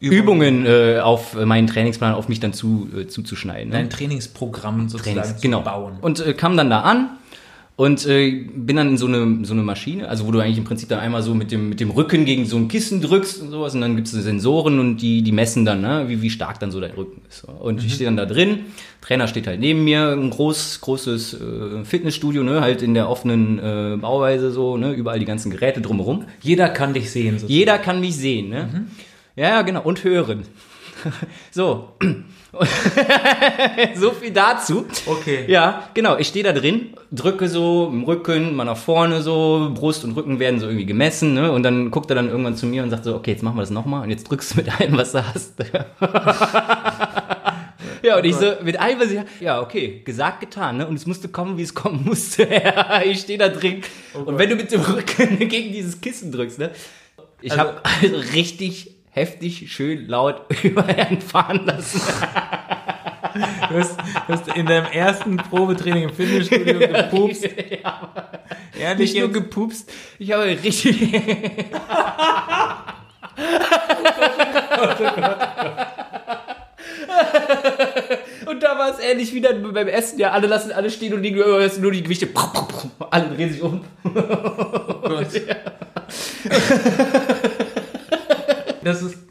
[0.00, 3.70] Übungen äh, auf meinen Trainingsplan auf mich dann zu, äh, zuzuschneiden.
[3.70, 3.76] Ne?
[3.78, 5.60] Dein Trainingsprogramm sozusagen Trainings, zu genau.
[5.62, 5.94] bauen.
[6.00, 7.10] Und äh, kam dann da an
[7.76, 10.64] und äh, bin dann in so eine, so eine Maschine, also wo du eigentlich im
[10.64, 13.50] Prinzip dann einmal so mit dem, mit dem Rücken gegen so ein Kissen drückst und
[13.50, 16.60] sowas und dann gibt es Sensoren und die, die messen dann, ne, wie, wie stark
[16.60, 17.44] dann so dein Rücken ist.
[17.44, 18.60] Und ich stehe dann da drin,
[19.00, 23.58] Trainer steht halt neben mir, ein groß, großes äh, Fitnessstudio, ne, halt in der offenen
[23.58, 26.26] äh, Bauweise so, ne, überall die ganzen Geräte drumherum.
[26.42, 27.38] Jeder kann dich sehen.
[27.38, 27.52] Sozusagen.
[27.52, 28.86] Jeder kann mich sehen, ne?
[29.34, 29.82] Ja, ja, genau.
[29.82, 30.44] Und hören.
[31.50, 31.88] so.
[33.94, 34.86] so viel dazu.
[35.06, 35.44] Okay.
[35.48, 36.16] Ja, genau.
[36.18, 40.38] Ich stehe da drin, drücke so im Rücken, mal nach vorne so, Brust und Rücken
[40.38, 41.52] werden so irgendwie gemessen, ne?
[41.52, 43.62] Und dann guckt er dann irgendwann zu mir und sagt so, okay, jetzt machen wir
[43.62, 45.54] das nochmal und jetzt drückst du mit allem, was du hast.
[48.02, 50.86] Ja, und ich so, mit allem, was ich ja, okay, gesagt, getan, ne?
[50.86, 52.46] Und es musste kommen, wie es kommen musste.
[52.50, 53.80] Ja, ich stehe da drin.
[54.26, 56.70] und wenn du mit dem Rücken gegen dieses Kissen drückst, ne?
[57.40, 62.00] Ich Also- habe also richtig heftig, schön laut über Herrn fahren lassen.
[63.68, 67.48] Du hast, du hast in deinem ersten Probetraining im Fitnessstudio gepupst.
[68.78, 71.14] Ehrlich Nicht nur gepupst, ich habe richtig.
[78.46, 80.18] und da war es ähnlich wie dann beim Essen.
[80.18, 82.28] Ja, alle lassen alle stehen und liegen nur, nur die Gewichte.
[83.10, 83.84] Alle drehen sich um.
[85.02, 85.46] Das ist,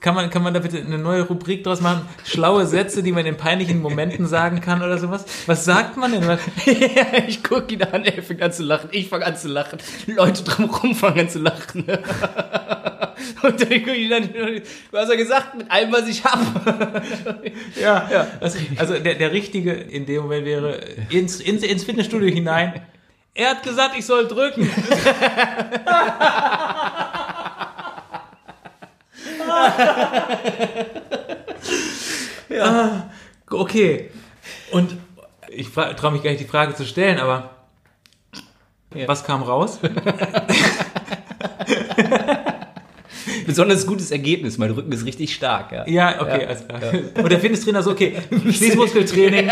[0.04, 2.02] kann man, kann man da bitte eine neue Rubrik draus machen?
[2.26, 5.24] Schlaue Sätze, die man in peinlichen Momenten sagen kann oder sowas?
[5.46, 6.28] Was sagt man denn?
[6.28, 8.90] Was- ja, ich gucke ihn an, er fängt an zu lachen.
[8.92, 9.80] Ich fange an zu lachen.
[10.08, 11.86] Leute drumherum fangen an zu lachen.
[13.44, 14.30] Und dann gucke ich dann,
[14.92, 15.56] was hat er gesagt?
[15.56, 17.02] Mit allem, was ich habe.
[17.82, 18.28] Ja, ja.
[18.42, 20.80] Also, also der, der Richtige in dem Moment wäre
[21.10, 22.82] ins, ins, ins Fitnessstudio hinein.
[23.34, 24.70] Er hat gesagt, ich soll drücken.
[32.50, 33.10] Ja.
[33.50, 34.10] Okay.
[34.72, 34.98] Und
[35.50, 37.52] ich traue mich gar nicht, die Frage zu stellen, aber
[39.08, 39.80] was kam raus?
[43.46, 44.58] Besonders gutes Ergebnis.
[44.58, 45.72] Mein Rücken ist richtig stark.
[45.72, 45.88] Ja.
[45.88, 46.46] Ja, okay.
[46.46, 46.82] alles klar.
[47.16, 48.18] Und der Fitnesstrainer so, okay,
[48.52, 49.50] Schließmuskeltraining.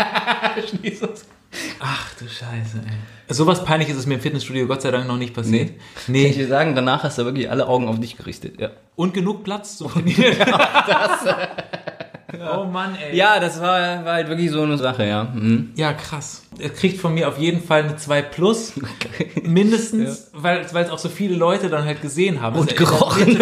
[1.80, 2.92] Ach du Scheiße, ey.
[3.32, 5.70] Sowas peinliches ist mir im Fitnessstudio Gott sei Dank noch nicht passiert.
[6.06, 8.60] Kann ich dir sagen, danach hast du wirklich alle Augen auf dich gerichtet.
[8.60, 10.36] Ja, Und genug Platz zu trainieren.
[12.54, 13.16] Oh Mann, ey.
[13.16, 15.24] ja das war, war halt wirklich so eine Sache, ja.
[15.24, 15.70] Mhm.
[15.76, 16.42] Ja, krass.
[16.58, 18.72] Er kriegt von mir auf jeden Fall eine 2 Plus.
[19.42, 22.58] Mindestens, weil, weil es auch so viele Leute dann halt gesehen haben.
[22.58, 23.38] Und gerochen.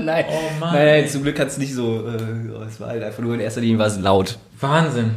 [0.00, 0.24] nein.
[0.28, 2.06] Oh Mann, nein, nein, zum Glück hat es nicht so.
[2.06, 4.38] Äh, es war halt einfach nur in erster Linie war es laut.
[4.60, 5.16] Wahnsinn.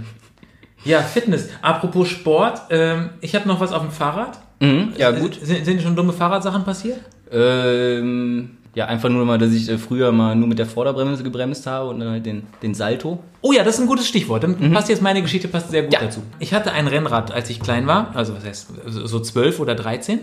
[0.86, 1.50] Ja, Fitness.
[1.62, 4.40] Apropos Sport, ähm, ich habe noch was auf dem Fahrrad.
[4.60, 5.38] Mhm, ja, gut.
[5.42, 7.00] Sind, sind schon dumme Fahrradsachen passiert?
[7.32, 11.66] Ähm, ja, einfach nur mal, dass ich äh, früher mal nur mit der Vorderbremse gebremst
[11.68, 13.20] habe und dann halt den, den Salto.
[13.42, 14.44] Oh ja, das ist ein gutes Stichwort.
[14.44, 16.02] Dann passt jetzt meine Geschichte passt sehr gut Ja.
[16.02, 16.22] dazu.
[16.40, 20.20] Ich hatte ein Rennrad, als ich klein war, also was heißt so zwölf oder 13.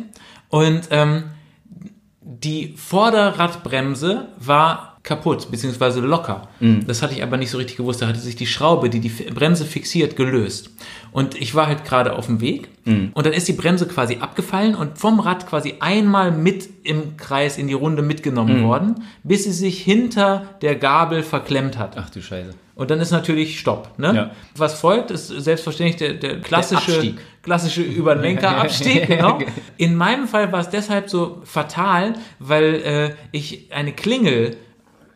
[0.49, 1.25] Und ähm,
[2.21, 6.49] die Vorderradbremse war kaputt, beziehungsweise locker.
[6.87, 8.03] Das hatte ich aber nicht so richtig gewusst.
[8.03, 10.71] Da hatte sich die Schraube, die die Bremse fixiert, gelöst.
[11.13, 12.69] Und ich war halt gerade auf dem Weg.
[13.15, 17.57] Und dann ist die Bremse quasi abgefallen und vom Rad quasi einmal mit im Kreis
[17.57, 21.97] in die Runde mitgenommen worden, bis sie sich hinter der Gabel verklemmt hat.
[21.97, 22.55] Ach du Scheiße.
[22.77, 23.99] Und dann ist natürlich Stopp.
[23.99, 24.15] Ne?
[24.15, 24.31] Ja.
[24.55, 29.07] Was folgt, ist selbstverständlich der, der klassische, Der klassische Überlenkerabstieg.
[29.09, 29.39] genau.
[29.79, 34.59] In meinem Fall war es deshalb so fatal, weil äh, ich eine Klingel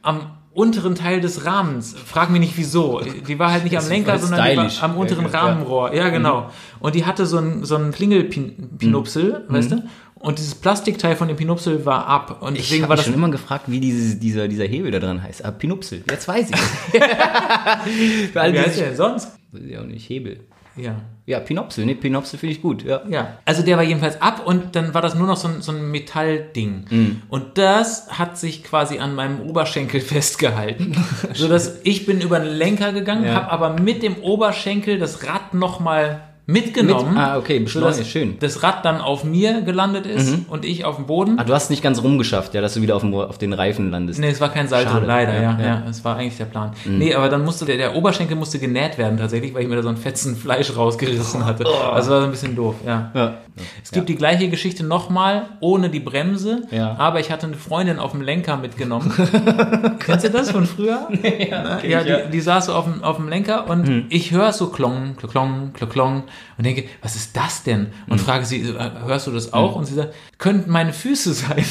[0.03, 0.21] am
[0.53, 4.45] unteren Teil des Rahmens, frag mich nicht wieso, die war halt nicht am Lenker, sondern
[4.45, 4.83] stylisch.
[4.83, 5.39] am unteren Ja, ja.
[5.41, 5.95] Rahmenrohr.
[5.95, 6.51] Ja, genau.
[6.81, 9.83] Und die hatte so einen so einen Klingelpinupsel, weißt du?
[10.17, 12.43] Und dieses Plastikteil von dem Pinupsel war ab.
[12.43, 14.99] Und Ich deswegen habe mich das schon immer gefragt, wie dieses, dieser, dieser Hebel da
[14.99, 15.43] dran heißt.
[15.43, 16.05] Ah, Pinupsel.
[16.11, 16.57] Jetzt weiß ich
[18.31, 19.29] Für alle, Wie heißt der denn sonst?
[19.51, 20.41] Weiß ich auch nicht, Hebel.
[20.77, 20.97] Ja.
[21.31, 21.87] Ja, Pinopsel.
[21.87, 22.85] Ne, Pinopsel finde ich gut.
[22.85, 23.03] Ja.
[23.09, 25.71] Ja, also der war jedenfalls ab und dann war das nur noch so ein, so
[25.73, 26.85] ein Metallding.
[26.91, 27.23] Mhm.
[27.29, 30.97] Und das hat sich quasi an meinem Oberschenkel festgehalten.
[31.35, 33.35] sodass ich bin über den Lenker gegangen, Ja.
[33.35, 37.15] habe aber mit dem Oberschenkel das Rad nochmal mitgenommen.
[37.15, 38.37] Mit- ah, okay, beschleunigt, schön.
[38.41, 41.39] Das Rad dann auf mir gelandet ist und ich auf dem Boden.
[41.39, 43.91] Ah, du hast nicht ganz rumgeschafft, ja, dass du wieder auf, dem, auf den Reifen
[43.91, 44.19] landest.
[44.21, 45.07] Nee, es war kein Salto, Schade.
[45.07, 45.67] leider, ja, Ja, ja.
[45.67, 45.77] ja.
[45.81, 45.89] Mhm.
[45.89, 46.73] Es war eigentlich der Plan.
[46.85, 49.83] Nee, aber dann musste der, der Oberschenkel musste genäht werden tatsächlich, weil ich mir da
[49.83, 51.65] so ein fetzen Fleisch rausgerissen hatte.
[51.93, 53.11] Also war so ein bisschen doof, ja.
[53.15, 53.35] Ja.
[53.83, 56.95] Es gibt die gleiche Geschichte nochmal, ohne die Bremse, Ja.
[56.99, 59.13] aber ich hatte eine Freundin auf dem Lenker mitgenommen.
[59.99, 61.09] Kennst du das von früher?
[61.23, 64.53] ja, kenn ja, die, die saß so auf dem, auf dem Lenker und ich höre
[64.53, 66.23] so klong, klong, klong, klong
[66.59, 67.89] und denke, was ist das denn?
[68.09, 69.77] Und frage sie, äh, hörst du das auch?
[69.77, 71.65] Und sie sagt, könnten meine Füße sein.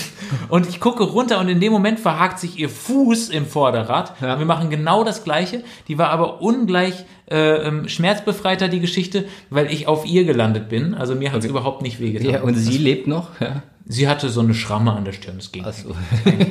[0.49, 4.13] Und ich gucke runter und in dem Moment verhakt sich ihr Fuß im Vorderrad.
[4.21, 4.39] Ja.
[4.39, 5.63] Wir machen genau das Gleiche.
[5.87, 10.93] Die war aber ungleich äh, ähm, schmerzbefreiter, die Geschichte, weil ich auf ihr gelandet bin.
[10.93, 12.29] Also mir hat es überhaupt nicht wehgetan.
[12.29, 13.39] Ja, und sie lebt noch?
[13.39, 13.63] Ja.
[13.91, 15.65] Sie hatte so eine Schramme an der Stirn, das ging.
[15.65, 15.95] Achso.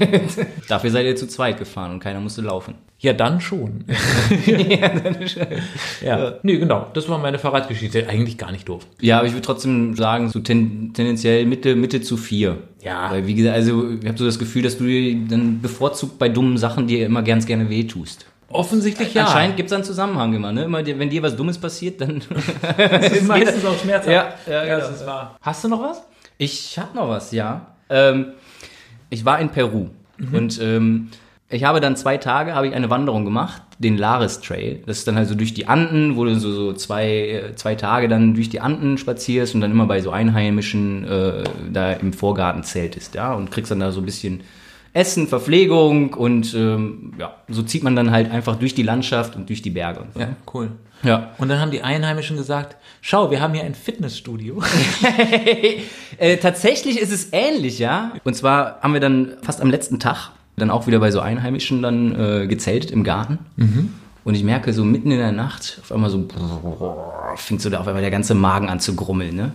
[0.69, 2.75] Dafür seid ihr zu zweit gefahren und keiner musste laufen.
[2.99, 3.85] Ja, dann schon.
[4.45, 4.91] ja,
[6.03, 6.35] ja.
[6.43, 6.89] Nee, genau.
[6.95, 8.09] Das war meine Fahrradgeschichte.
[8.09, 8.85] Eigentlich gar nicht doof.
[9.01, 12.59] Ja, aber ich würde trotzdem sagen, so ten, tendenziell Mitte, Mitte zu vier.
[12.83, 13.13] Ja.
[13.13, 16.29] Weil, wie gesagt, also ich habe so das Gefühl, dass du dir dann bevorzugt bei
[16.29, 18.27] dummen Sachen dir immer ganz gerne wehtust.
[18.51, 19.27] Offensichtlich ja.
[19.27, 20.65] Anscheinend gibt es einen Zusammenhang immer, ne?
[20.65, 22.21] Immer, wenn dir was Dummes passiert, dann.
[22.79, 24.13] Das ist meistens auch schmerzhaft.
[24.13, 24.79] Ja, ja, genau.
[24.79, 25.37] das ist wahr.
[25.41, 26.03] Hast du noch was?
[26.39, 27.67] Ich habe noch was, ja.
[27.91, 28.33] Ähm,
[29.11, 29.89] ich war in Peru
[30.33, 31.09] und ähm,
[31.51, 34.83] ich habe dann zwei Tage habe ich eine Wanderung gemacht, den Lares Trail.
[34.87, 37.75] Das ist dann halt so durch die Anden, wo du so, so zwei, äh, zwei
[37.75, 42.13] Tage dann durch die Anden spazierst und dann immer bei so Einheimischen äh, da im
[42.13, 44.43] Vorgarten zeltest, ja, und kriegst dann da so ein bisschen
[44.93, 49.49] Essen, Verpflegung und ähm, ja, so zieht man dann halt einfach durch die Landschaft und
[49.49, 50.01] durch die Berge.
[50.01, 50.21] Und so.
[50.21, 50.71] Ja, cool.
[51.03, 51.31] Ja.
[51.39, 54.63] Und dann haben die Einheimischen gesagt, schau, wir haben hier ein Fitnessstudio.
[56.21, 58.11] Äh, tatsächlich ist es ähnlich, ja.
[58.25, 61.81] Und zwar haben wir dann fast am letzten Tag dann auch wieder bei so Einheimischen
[61.81, 63.39] dann äh, gezeltet im Garten.
[64.29, 67.81] Und ich merke so mitten in der Nacht auf einmal so, brrr, fängt so da
[67.81, 69.53] auf einmal der ganze Magen an zu grummeln, ne?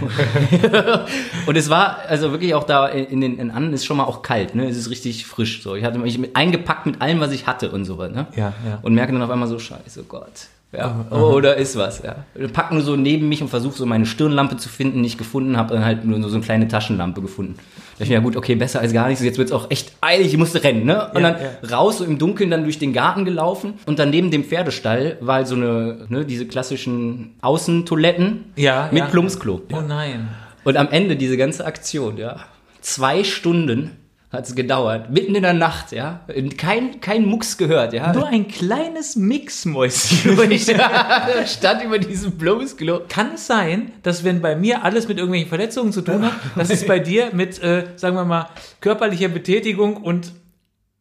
[1.46, 4.22] und es war also wirklich auch da in den in Anden ist schon mal auch
[4.22, 4.66] kalt, ne?
[4.66, 5.74] Es ist richtig frisch so.
[5.74, 8.26] Ich hatte mich eingepackt mit allem, was ich hatte und so ne?
[8.34, 8.78] Ja, ja.
[8.80, 10.48] Und merke dann auf einmal so, scheiße, Gott.
[10.76, 12.24] Ja, da ist was, ja.
[12.52, 15.74] Pack nur so neben mich und versuche so meine Stirnlampe zu finden, nicht gefunden, habe
[15.74, 17.54] dann halt nur so eine kleine Taschenlampe gefunden.
[17.56, 17.62] Da
[17.92, 20.28] dachte ich mir, ja gut, okay, besser als gar nichts, jetzt wird's auch echt eilig,
[20.28, 21.08] ich musste rennen, ne?
[21.14, 21.76] Und Ja, dann ja.
[21.76, 25.36] raus, so im Dunkeln, dann durch den Garten gelaufen und dann neben dem Pferdestall war
[25.36, 29.06] halt so eine, ne, diese klassischen Außentoiletten Ja, mit ja.
[29.08, 29.62] Plumpsklo.
[29.72, 30.28] Oh nein.
[30.64, 32.36] Und am Ende diese ganze Aktion, ja,
[32.80, 33.92] zwei Stunden
[34.34, 36.20] hat es gedauert, mitten in der Nacht, ja,
[36.58, 38.12] kein, kein Mucks gehört, ja.
[38.12, 40.36] Nur ein kleines Mixmäuschen.
[41.46, 43.02] Stand über diesem Plumpsklo.
[43.08, 46.70] Kann es sein, dass wenn bei mir alles mit irgendwelchen Verletzungen zu tun hat, dass
[46.70, 48.48] es bei dir mit, äh, sagen wir mal,
[48.80, 50.32] körperlicher Betätigung und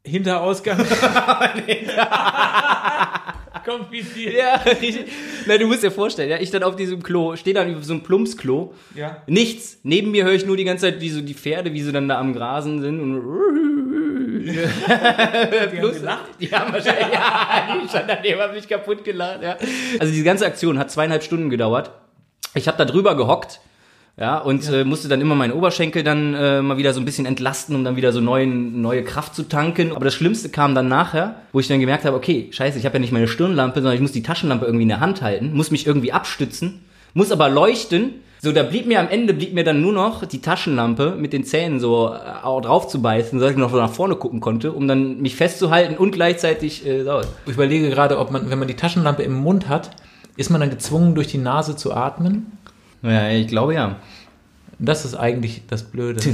[0.05, 0.79] Hinterausgang
[3.63, 4.33] kombiniert?
[4.33, 5.05] Ja, richtig.
[5.45, 7.93] Na, du musst dir vorstellen, ja, ich dann auf diesem Klo, stehe dann über so
[7.93, 8.73] ein Plumpsklo.
[8.95, 9.23] Ja.
[9.27, 9.79] Nichts.
[9.83, 12.07] Neben mir höre ich nur die ganze Zeit, wie so die Pferde, wie sie dann
[12.07, 12.99] da am Grasen sind.
[12.99, 13.21] Und
[14.43, 16.25] Die haben gelacht.
[16.39, 19.57] Die haben wahrscheinlich, ja, die standen daneben, haben mich kaputt gelacht, ja.
[19.99, 21.91] Also diese ganze Aktion hat zweieinhalb Stunden gedauert.
[22.53, 23.61] Ich habe da drüber gehockt,
[24.15, 27.25] ja, und Äh, musste dann immer meinen Oberschenkel dann äh, mal wieder so ein bisschen
[27.25, 29.91] entlasten, um dann wieder so neuen, neue Kraft zu tanken.
[29.91, 32.95] Aber das Schlimmste kam dann nachher, wo ich dann gemerkt habe, okay, scheiße, ich habe
[32.95, 35.71] ja nicht meine Stirnlampe, sondern ich muss die Taschenlampe irgendwie in der Hand halten, muss
[35.71, 36.81] mich irgendwie abstützen,
[37.15, 38.11] muss aber leuchten.
[38.39, 41.43] So, da blieb mir am Ende, blieb mir dann nur noch die Taschenlampe mit den
[41.43, 45.21] Zähnen so äh, drauf zu beißen, sodass ich noch nach vorne gucken konnte, um dann
[45.21, 47.21] mich festzuhalten und gleichzeitig äh, so.
[47.47, 49.91] Ich überlege gerade, ob man, wenn man die Taschenlampe im Mund hat,
[50.35, 52.57] ist man dann gezwungen, durch die Nase zu atmen?
[53.03, 53.97] Ja, ich glaube ja.
[54.79, 56.21] Das ist eigentlich das Blöde.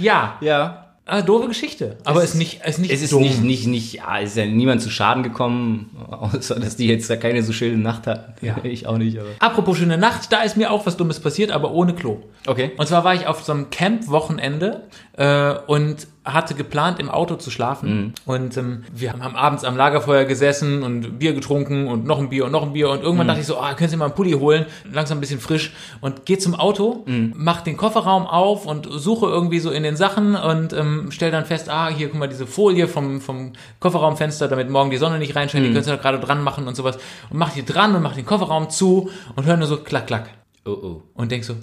[0.00, 0.86] ja, Ja.
[1.06, 1.96] ah, doofe Geschichte.
[2.04, 3.22] Aber es ist nicht, es ist nicht Es ist dumm.
[3.22, 7.16] nicht, nicht, nicht, ja, ist ja niemand zu Schaden gekommen, außer dass die jetzt da
[7.16, 8.34] keine so schöne Nacht hatten.
[8.46, 8.56] Ja.
[8.62, 9.28] Ich auch nicht, aber.
[9.40, 12.18] Apropos schöne Nacht, da ist mir auch was Dummes passiert, aber ohne Klo.
[12.46, 12.72] Okay.
[12.76, 14.82] Und zwar war ich auf so einem Camp-Wochenende
[15.16, 18.12] äh, und hatte geplant, im Auto zu schlafen.
[18.26, 22.44] Und ähm, wir haben abends am Lagerfeuer gesessen und Bier getrunken und noch ein Bier
[22.44, 22.90] und noch ein Bier.
[22.90, 24.66] Und irgendwann dachte ich so, ah, können Sie mal einen Pulli holen?
[24.92, 25.72] Langsam ein bisschen frisch.
[26.00, 27.04] Und gehe zum Auto,
[27.34, 31.46] mach den Kofferraum auf und suche irgendwie so in den Sachen und ähm, stell dann
[31.46, 35.34] fest, ah, hier, guck mal, diese Folie vom, vom Kofferraumfenster, damit morgen die Sonne nicht
[35.34, 36.96] reinscheint, die können Sie da gerade dran machen und sowas.
[37.30, 40.28] Und mach die dran und mach den Kofferraum zu und höre nur so klack, klack
[40.66, 41.02] Oh, oh.
[41.14, 41.54] und denk so,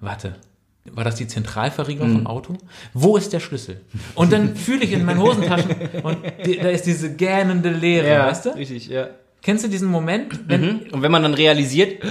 [0.00, 0.34] warte,
[0.90, 2.56] war das die Zentralverriegelung vom Auto?
[2.92, 3.80] Wo ist der Schlüssel?
[4.14, 5.70] Und dann fühle ich in meinen Hosentaschen
[6.02, 8.50] und die, da ist diese gähnende Leere, weißt du?
[8.56, 9.08] richtig, ja.
[9.42, 10.40] Kennst du diesen Moment?
[10.48, 12.02] Wenn, Und wenn man dann realisiert,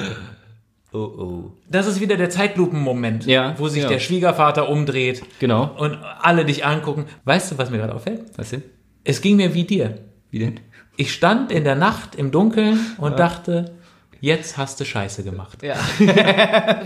[0.93, 1.51] oh, oh.
[1.69, 3.89] Das ist wieder der Zeitlupenmoment, Ja, wo sich ja.
[3.89, 5.71] der Schwiegervater umdreht Genau.
[5.77, 7.05] und alle dich angucken.
[7.25, 8.23] Weißt du, was mir gerade auffällt?
[8.37, 8.63] Was denn?
[9.03, 9.99] Es ging mir wie dir.
[10.29, 10.59] Wie denn?
[10.97, 13.75] Ich stand in der Nacht im Dunkeln und dachte,
[14.21, 15.61] jetzt hast du Scheiße gemacht.
[15.61, 15.77] Ja.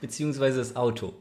[0.00, 1.14] Beziehungsweise das Auto.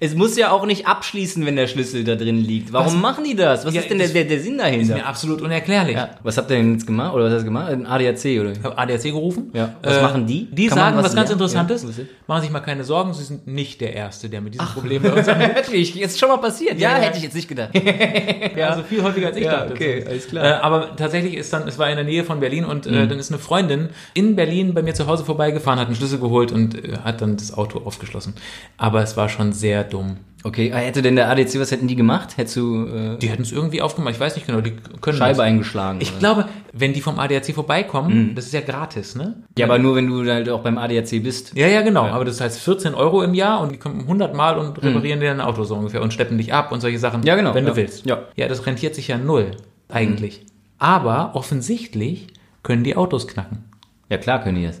[0.00, 2.72] Es muss ja auch nicht abschließen, wenn der Schlüssel da drin liegt.
[2.72, 3.66] Warum Was- machen die das?
[3.66, 4.94] Was Ja, ist denn der, der, der Sinn Ist dahinter?
[4.94, 5.96] mir absolut unerklärlich.
[5.96, 6.10] Ja.
[6.22, 7.12] Was habt ihr denn jetzt gemacht?
[7.14, 7.72] Oder was hast du gemacht?
[7.72, 8.52] Ein ADAC, oder?
[8.52, 9.50] Ich habe ADAC gerufen.
[9.54, 9.74] Ja.
[9.82, 10.46] Was machen die?
[10.52, 11.30] Die Kann sagen was was, ganz?
[11.30, 11.82] Interessantes.
[11.82, 12.00] Ist?
[12.28, 15.12] machen sich mal keine Sorgen, sie sind nicht der Erste, der mit diesem Problem bei
[15.12, 15.40] uns hat.
[15.40, 16.78] Wirklich, ist schon mal passiert.
[16.78, 17.70] Ja, hätte ich jetzt nicht gedacht.
[18.56, 18.68] ja.
[18.68, 19.72] Also viel häufiger als ich dachte.
[19.72, 20.44] okay, alles klar.
[20.44, 23.18] Äh, aber tatsächlich ist dann, es war in der Nähe von Berlin und äh, dann
[23.18, 26.76] ist eine Freundin in Berlin bei mir zu Hause vorbeigefahren, hat einen Schlüssel geholt und
[26.84, 28.34] äh, hat dann das Auto aufgeschlossen.
[28.76, 30.16] Aber es war schon sehr dumm.
[30.44, 32.36] Okay, ah, hätte denn der ADC, was hätten die gemacht?
[32.36, 35.38] Hättest du äh, Die hätten es irgendwie aufgemacht, ich weiß nicht genau, die können Scheibe
[35.38, 35.40] das.
[35.40, 36.00] eingeschlagen?
[36.00, 36.18] Ich oder?
[36.20, 39.42] glaube, wenn die vom ADAC vorbeikommen, das ist ja gratis, ne?
[39.58, 41.56] Ja, aber nur wenn du halt auch beim ADAC bist.
[41.56, 42.04] Ja, ja, genau.
[42.06, 45.26] Aber das heißt 14 Euro im Jahr und die kommen 100 Mal und reparieren dir
[45.30, 47.24] dein Auto so ungefähr und schleppen dich ab und solche Sachen.
[47.24, 47.52] Ja, genau.
[47.54, 47.70] Wenn Ja.
[47.70, 48.06] du willst.
[48.06, 48.20] Ja.
[48.36, 49.50] Ja, das rentiert sich ja null,
[49.88, 50.46] eigentlich.
[50.78, 52.28] Aber offensichtlich
[52.62, 53.64] können die Autos knacken.
[54.08, 54.80] Ja, klar können die das.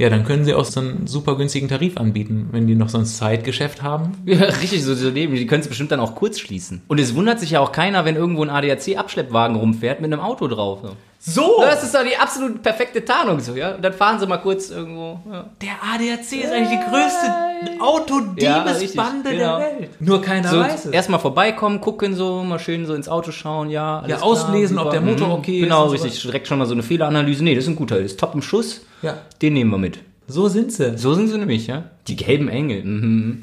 [0.00, 2.96] Ja, dann können sie auch so einen super günstigen Tarif anbieten, wenn die noch so
[2.96, 4.12] ein Zeitgeschäft haben.
[4.24, 5.34] Ja, richtig, so, leben.
[5.34, 6.80] Die können es bestimmt dann auch kurz schließen.
[6.88, 10.48] Und es wundert sich ja auch keiner, wenn irgendwo ein ADAC-Abschleppwagen rumfährt mit einem Auto
[10.48, 10.78] drauf.
[10.82, 10.96] So.
[11.22, 11.56] So!
[11.60, 13.74] Das ist doch die absolut perfekte Tarnung, so, ja.
[13.74, 15.20] Und dann fahren sie mal kurz irgendwo.
[15.30, 15.44] Ja.
[15.60, 19.58] Der ADAC ist eigentlich die größte Autodiebesbande Ja, genau.
[19.58, 19.90] der Welt.
[20.00, 20.92] Nur keiner So, weiß es.
[20.92, 24.00] erstmal vorbeikommen, gucken so, mal schön so ins Auto schauen, ja.
[24.06, 26.22] Ja, klar, auslesen, ob der Motor Mhm, okay ist Genau, richtig.
[26.22, 27.44] Direkt schon mal so eine Fehleranalyse.
[27.44, 28.80] Nee, das ist ein guter, das ist top im Schuss.
[29.02, 29.18] Ja.
[29.42, 29.98] Den nehmen wir mit.
[30.26, 30.96] So sind sie.
[30.96, 31.84] So sind sie nämlich, ja.
[32.06, 32.82] Die gelben Engel.
[32.84, 33.42] Mhm,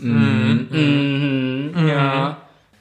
[0.72, 2.38] mhm, mhm, Ja.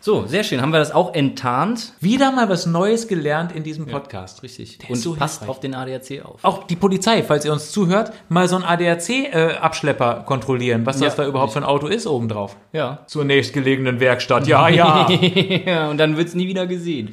[0.07, 0.63] So, sehr schön.
[0.63, 1.93] Haben wir das auch enttarnt?
[1.99, 4.41] Wieder mal was Neues gelernt in diesem Podcast.
[4.45, 4.79] Richtig.
[4.79, 5.49] Der Und so passt hilfreich.
[5.49, 6.45] auf den ADAC auf.
[6.45, 11.25] Auch die Polizei, falls ihr uns zuhört, mal so einen ADAC-Abschlepper kontrollieren, was das Ja,
[11.25, 12.57] da überhaupt für ein Auto ist obendrauf.
[12.73, 13.01] Ja.
[13.09, 14.47] Zur nächstgelegenen Werkstatt.
[14.47, 15.11] Ja, ja.
[15.67, 17.13] ja, und dann wird's nie wieder gesehen.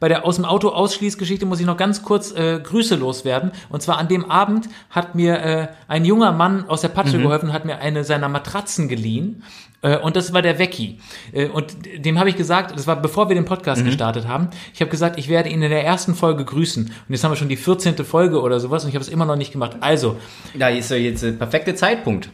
[0.00, 3.52] Bei der aus dem Auto Ausschließgeschichte muss ich noch ganz kurz äh, Grüße loswerden.
[3.68, 7.52] Und zwar an dem Abend hat mir äh, ein junger Mann aus der Patsche geholfen,
[7.52, 9.42] hat mir eine seiner Matratzen geliehen.
[9.82, 10.98] Äh, und das war der Wecki.
[11.32, 14.80] Äh, und dem habe ich gesagt, das war bevor wir den Podcast gestartet haben, ich
[14.80, 16.84] habe gesagt, ich werde ihn in der ersten Folge grüßen.
[16.84, 17.96] Und jetzt haben wir schon die 14.
[18.04, 19.76] Folge oder sowas und ich habe es immer noch nicht gemacht.
[19.80, 20.16] Also,
[20.54, 22.30] Da ist ja jetzt der perfekte Zeitpunkt.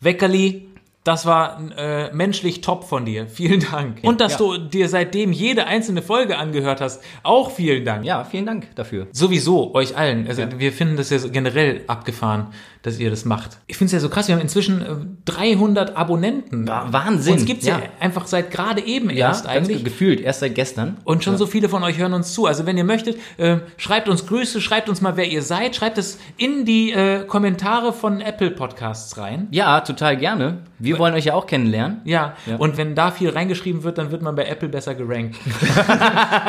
[0.00, 0.68] Weckerli,
[1.06, 3.26] das war äh, menschlich top von dir.
[3.28, 3.98] Vielen Dank.
[4.02, 4.38] Und dass Ja.
[4.38, 8.04] du dir seitdem jede einzelne Folge angehört hast, auch vielen Dank.
[8.04, 9.06] Ja, vielen Dank dafür.
[9.12, 10.26] Sowieso, euch allen.
[10.26, 12.48] Also wir finden das ja generell abgefahren,
[12.86, 13.58] dass ihr das macht.
[13.66, 14.86] Ich finde es ja so krass, wir haben inzwischen äh,
[15.26, 16.66] 300 Abonnenten.
[16.66, 17.34] Ja, Wahnsinn.
[17.34, 17.78] Uns gibt's ja.
[17.78, 17.82] Ja.
[18.00, 19.78] einfach seit gerade eben Ja, erst eigentlich.
[19.78, 20.96] ge- gefühlt, erst seit gestern.
[21.04, 22.46] Und schon so viele von euch hören uns zu.
[22.46, 25.76] Also wenn ihr möchtet, äh, schreibt uns Grüße, schreibt uns mal, wer ihr seid.
[25.76, 29.48] Schreibt es in die äh, Kommentare von Apple Podcasts rein.
[29.50, 30.58] Ja, total gerne.
[30.78, 32.02] Wir wollen euch ja auch kennenlernen.
[32.04, 35.36] Ja, und wenn da viel reingeschrieben wird, dann wird man bei Apple besser gerankt.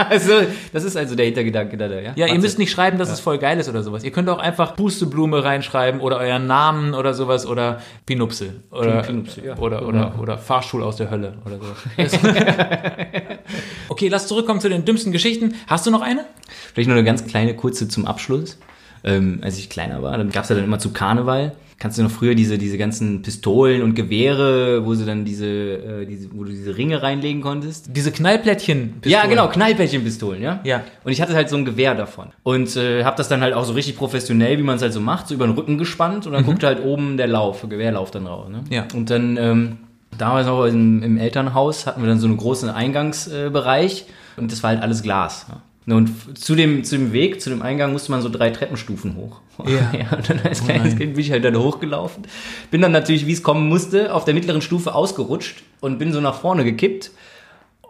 [0.10, 0.34] Also,
[0.74, 2.02] das ist also der Hintergedanke da, ja?
[2.02, 2.42] Ja, ihr Wahnsinn.
[2.42, 4.04] müsst nicht schreiben, dass es voll geil ist oder sowas.
[4.04, 9.42] Ihr könnt auch einfach Pusteblume reinschreiben oder euren Namen oder sowas oder Pinupse oder, Pinupse,
[9.46, 9.58] ja.
[9.58, 11.98] oder, oder, oder Fahrstuhl aus der Hölle oder so.
[13.90, 15.56] okay, lass zurückkommen zu den dümmsten Geschichten.
[15.68, 16.26] Hast du noch eine?
[16.74, 18.60] Vielleicht noch eine ganz kleine, kurze zum Abschluss.
[19.04, 21.56] Ähm, als ich kleiner war, dann gab's ja dann immer zu Karneval.
[21.80, 26.06] Kannst du noch früher diese, diese ganzen Pistolen und Gewehre, wo sie dann diese, äh,
[26.08, 27.96] diese, wo du diese Ringe reinlegen konntest?
[27.96, 28.96] Diese Knallplättchen.
[29.06, 30.60] Ja, genau, Knallpärchenpistolen, ja?
[30.64, 30.84] Ja.
[31.04, 32.30] Und ich hatte halt so ein Gewehr davon.
[32.42, 35.00] Und äh, habe das dann halt auch so richtig professionell, wie man es halt so
[35.00, 38.10] macht, so über den Rücken gespannt und dann guckte halt oben der Lauf, der Gewehrlauf
[38.10, 38.50] dann raus.
[38.50, 38.64] Ne?
[38.72, 38.88] Ja.
[38.96, 39.78] Und dann ähm,
[40.18, 44.64] damals noch im, im Elternhaus hatten wir dann so einen großen Eingangsbereich äh, und das
[44.64, 45.46] war halt alles Glas.
[45.48, 45.62] Ja.
[45.88, 49.40] Und zu dem, zu dem Weg, zu dem Eingang musste man so drei Treppenstufen hoch.
[49.66, 49.90] Ja.
[50.18, 52.24] und dann als kleines Kind bin ich halt dann hochgelaufen.
[52.72, 56.20] Bin dann natürlich, wie es kommen musste, auf der mittleren Stufe ausgerutscht und bin so
[56.20, 57.12] nach vorne gekippt.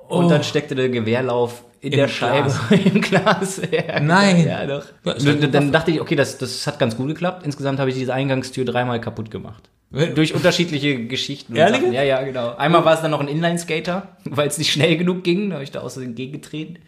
[0.08, 0.30] Und Oh.
[0.30, 2.82] dann steckte der Gewehrlauf in Im der Scheibe Glas.
[2.86, 3.62] im Glas.
[3.72, 4.48] Ja, Nein.
[4.48, 4.86] Ja, doch.
[5.04, 7.46] Ja, dann dachte ich, okay, das, das hat ganz gut geklappt.
[7.46, 9.70] Insgesamt habe ich diese Eingangstür dreimal kaputt gemacht.
[9.90, 11.54] Durch unterschiedliche Geschichten.
[11.54, 11.80] und Ehrlich?
[11.80, 11.94] Sachen.
[11.94, 12.56] Ja, ja, genau.
[12.58, 15.50] Einmal war es dann noch ein Inline-Skater, weil es nicht schnell genug ging.
[15.50, 16.80] Da habe ich da aus Versehen gegengetreten.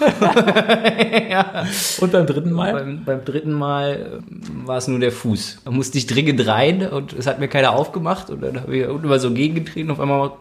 [2.00, 2.72] Und beim dritten Mal?
[2.72, 5.60] Beim, beim dritten Mal ähm, war es nur der Fuß.
[5.64, 8.30] Da musste ich dringend rein und es hat mir keiner aufgemacht.
[8.30, 10.32] Und dann habe ich unten mal so gegengetreten und auf einmal mal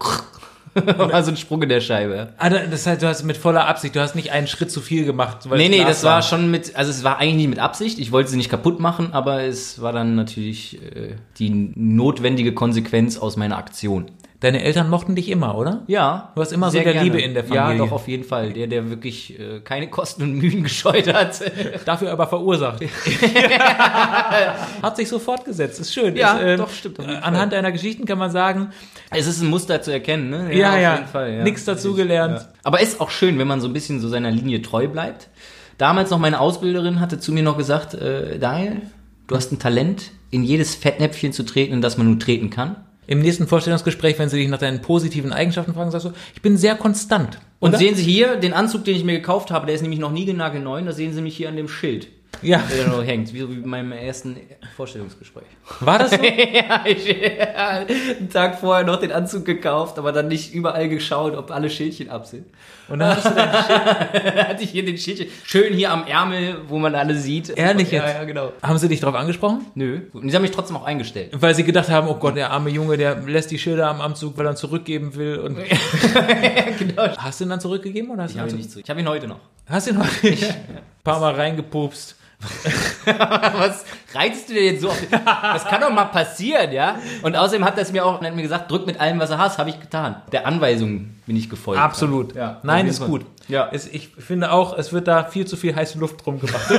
[0.97, 2.29] war so ein Sprung in der Scheibe.
[2.37, 4.81] Ah, da- das heißt, du hast mit voller Absicht, du hast nicht einen Schritt zu
[4.81, 5.49] viel gemacht.
[5.49, 7.99] Weil Nee, nee, das war schon mit, also es war eigentlich nicht mit Absicht.
[7.99, 13.17] Ich wollte sie nicht kaputt machen, aber es war dann natürlich äh, die notwendige Konsequenz
[13.17, 14.05] aus meiner Aktion.
[14.43, 15.83] Deine Eltern mochten dich immer, oder?
[15.87, 16.33] Ja.
[16.35, 17.01] Du hast immer so der gerne.
[17.01, 17.77] Liebe in der Familie.
[17.77, 18.51] Ja, doch, auf jeden Fall.
[18.51, 21.39] Der, der wirklich äh, keine Kosten und Mühen gescheut hat.
[21.85, 22.83] Dafür aber verursacht.
[24.81, 25.79] Hat sich so fortgesetzt.
[25.79, 26.17] Ist schön.
[26.17, 27.21] Ja, ist, ähm, doch, stimmt, Fall.
[27.23, 28.71] Anhand deiner Geschichten kann man sagen,
[29.11, 30.53] es ist ein Muster zu erkennen, ne?
[30.53, 30.91] Ja, ja.
[30.91, 32.39] auf jeden Fall, Nix dazugelernt.
[32.41, 32.47] Ja.
[32.63, 35.29] Aber ist auch schön, wenn man so ein bisschen so seiner Linie treu bleibt.
[35.77, 38.81] Damals noch meine Ausbilderin hatte zu mir noch gesagt, äh, Daniel,
[39.27, 42.75] du hast ein Talent, in jedes Fettnäpfchen zu treten, in das man nur treten kann.
[43.07, 46.57] Im nächsten Vorstellungsgespräch, wenn sie dich nach deinen positiven Eigenschaften fragen, sagst du, ich bin
[46.57, 47.39] sehr konstant.
[47.59, 47.77] Und Oder?
[47.77, 50.81] sehen Sie hier den Anzug, den ich mir gekauft habe, der ist nämlich noch niegelnagelneu,
[50.81, 52.07] da sehen Sie mich hier an dem Schild,
[52.41, 52.61] ja.
[52.87, 54.37] noch hängt, wie so wie bei meinem ersten
[54.75, 55.45] Vorstellungsgespräch.
[55.79, 56.17] War das so?
[56.23, 61.35] ja, ich ja, einen Tag vorher noch den Anzug gekauft, aber dann nicht überall geschaut,
[61.35, 62.45] ob alle Schildchen ab sind.
[62.89, 66.57] Und dann hattest du dein Da hatte ich hier den Schildchen, schön hier am Ärmel,
[66.67, 67.49] wo man alle sieht.
[67.49, 68.15] Ehrlich ja, jetzt?
[68.15, 68.51] Ja, genau.
[68.61, 69.65] Haben sie dich darauf angesprochen?
[69.75, 70.01] Nö.
[70.11, 71.31] Und die haben mich trotzdem auch eingestellt.
[71.33, 74.37] Weil sie gedacht haben, oh Gott, der arme Junge, der lässt die Schilder am Anzug,
[74.37, 75.39] weil er zurückgeben will.
[75.39, 75.57] Und
[76.79, 77.07] genau.
[77.17, 78.11] hast du ihn dann zurückgegeben?
[78.11, 78.83] Oder hast Ich du ihn habe ihn dann nicht zurück.
[78.85, 79.39] Ich habe ihn heute noch.
[79.65, 80.27] Hast du ihn heute?
[80.27, 80.57] Ein
[81.03, 82.17] paar Mal reingepupst.
[83.05, 84.97] Was reizt du dir jetzt so auf?
[85.11, 86.97] Das kann doch mal passieren, ja?
[87.21, 89.37] Und außerdem hat er es mir auch hat mir gesagt, drück mit allem, was er
[89.37, 90.21] hast, habe ich getan.
[90.31, 91.81] Der Anweisung bin ich gefolgt.
[91.81, 92.35] Absolut.
[92.35, 93.25] Ja, Nein, ist gut.
[93.47, 93.69] Ja.
[93.71, 96.69] Es, ich finde auch, es wird da viel zu viel heiße Luft drum gemacht.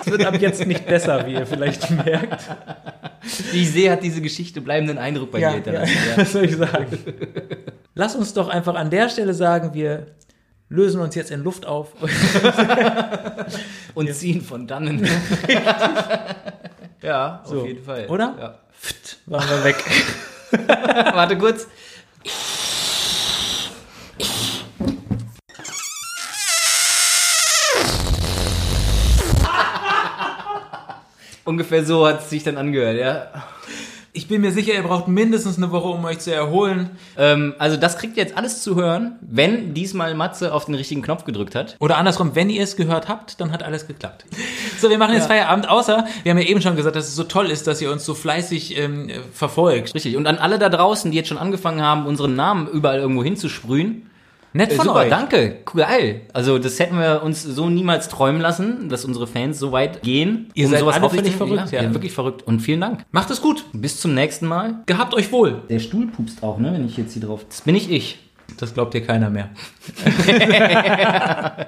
[0.00, 2.46] es wird ab jetzt nicht besser, wie ihr vielleicht merkt.
[3.50, 5.96] Wie ich sehe, hat diese Geschichte bleibenden Eindruck bei dir hinterlassen.
[6.10, 6.16] Ja.
[6.22, 6.86] Was soll ich sagen?
[7.94, 10.08] Lass uns doch einfach an der Stelle sagen, wir
[10.68, 11.92] lösen uns jetzt in Luft auf.
[13.94, 15.08] Und ziehen von dannen.
[17.02, 17.60] ja, So.
[17.60, 18.06] auf jeden Fall.
[18.06, 18.34] Oder?
[18.38, 18.58] Ja.
[18.80, 19.84] Pft, waren wir weg.
[21.14, 21.66] Warte kurz.
[31.44, 33.28] Ungefähr so hat es sich dann angehört, ja.
[34.16, 36.88] Ich bin mir sicher, ihr braucht mindestens eine Woche, um euch zu erholen.
[37.18, 41.02] Ähm, also das kriegt ihr jetzt alles zu hören, wenn diesmal Matze auf den richtigen
[41.02, 41.76] Knopf gedrückt hat.
[41.80, 44.24] Oder andersrum, wenn ihr es gehört habt, dann hat alles geklappt.
[44.80, 47.24] So, wir machen jetzt Feierabend, außer, wir haben ja eben schon gesagt, dass es so
[47.24, 49.94] toll ist, dass ihr uns so fleißig ähm, verfolgt.
[49.94, 50.16] Richtig.
[50.16, 54.08] Und an alle da draußen, die jetzt schon angefangen haben, unseren Namen überall irgendwo hinzusprühen,
[54.52, 55.10] Nett Äh, von super, euch.
[55.10, 55.58] danke.
[55.74, 56.22] Geil.
[56.32, 60.48] Also das hätten wir uns so niemals träumen lassen, dass unsere Fans so weit gehen.
[60.54, 61.88] Ihr seid alle aufrichtig- völlig verrückt, Ja, ja.
[61.88, 62.42] ja, wirklich verrückt.
[62.46, 63.04] Und vielen Dank.
[63.12, 63.64] Macht es gut.
[63.72, 64.76] Bis zum nächsten Mal.
[64.86, 65.62] Gehabt euch wohl.
[65.68, 66.72] Der Stuhl pupst auch, ne?
[66.72, 67.44] Wenn ich jetzt hier drauf.
[67.48, 68.18] Das bin ich ich.
[68.58, 69.50] Das glaubt dir keiner mehr.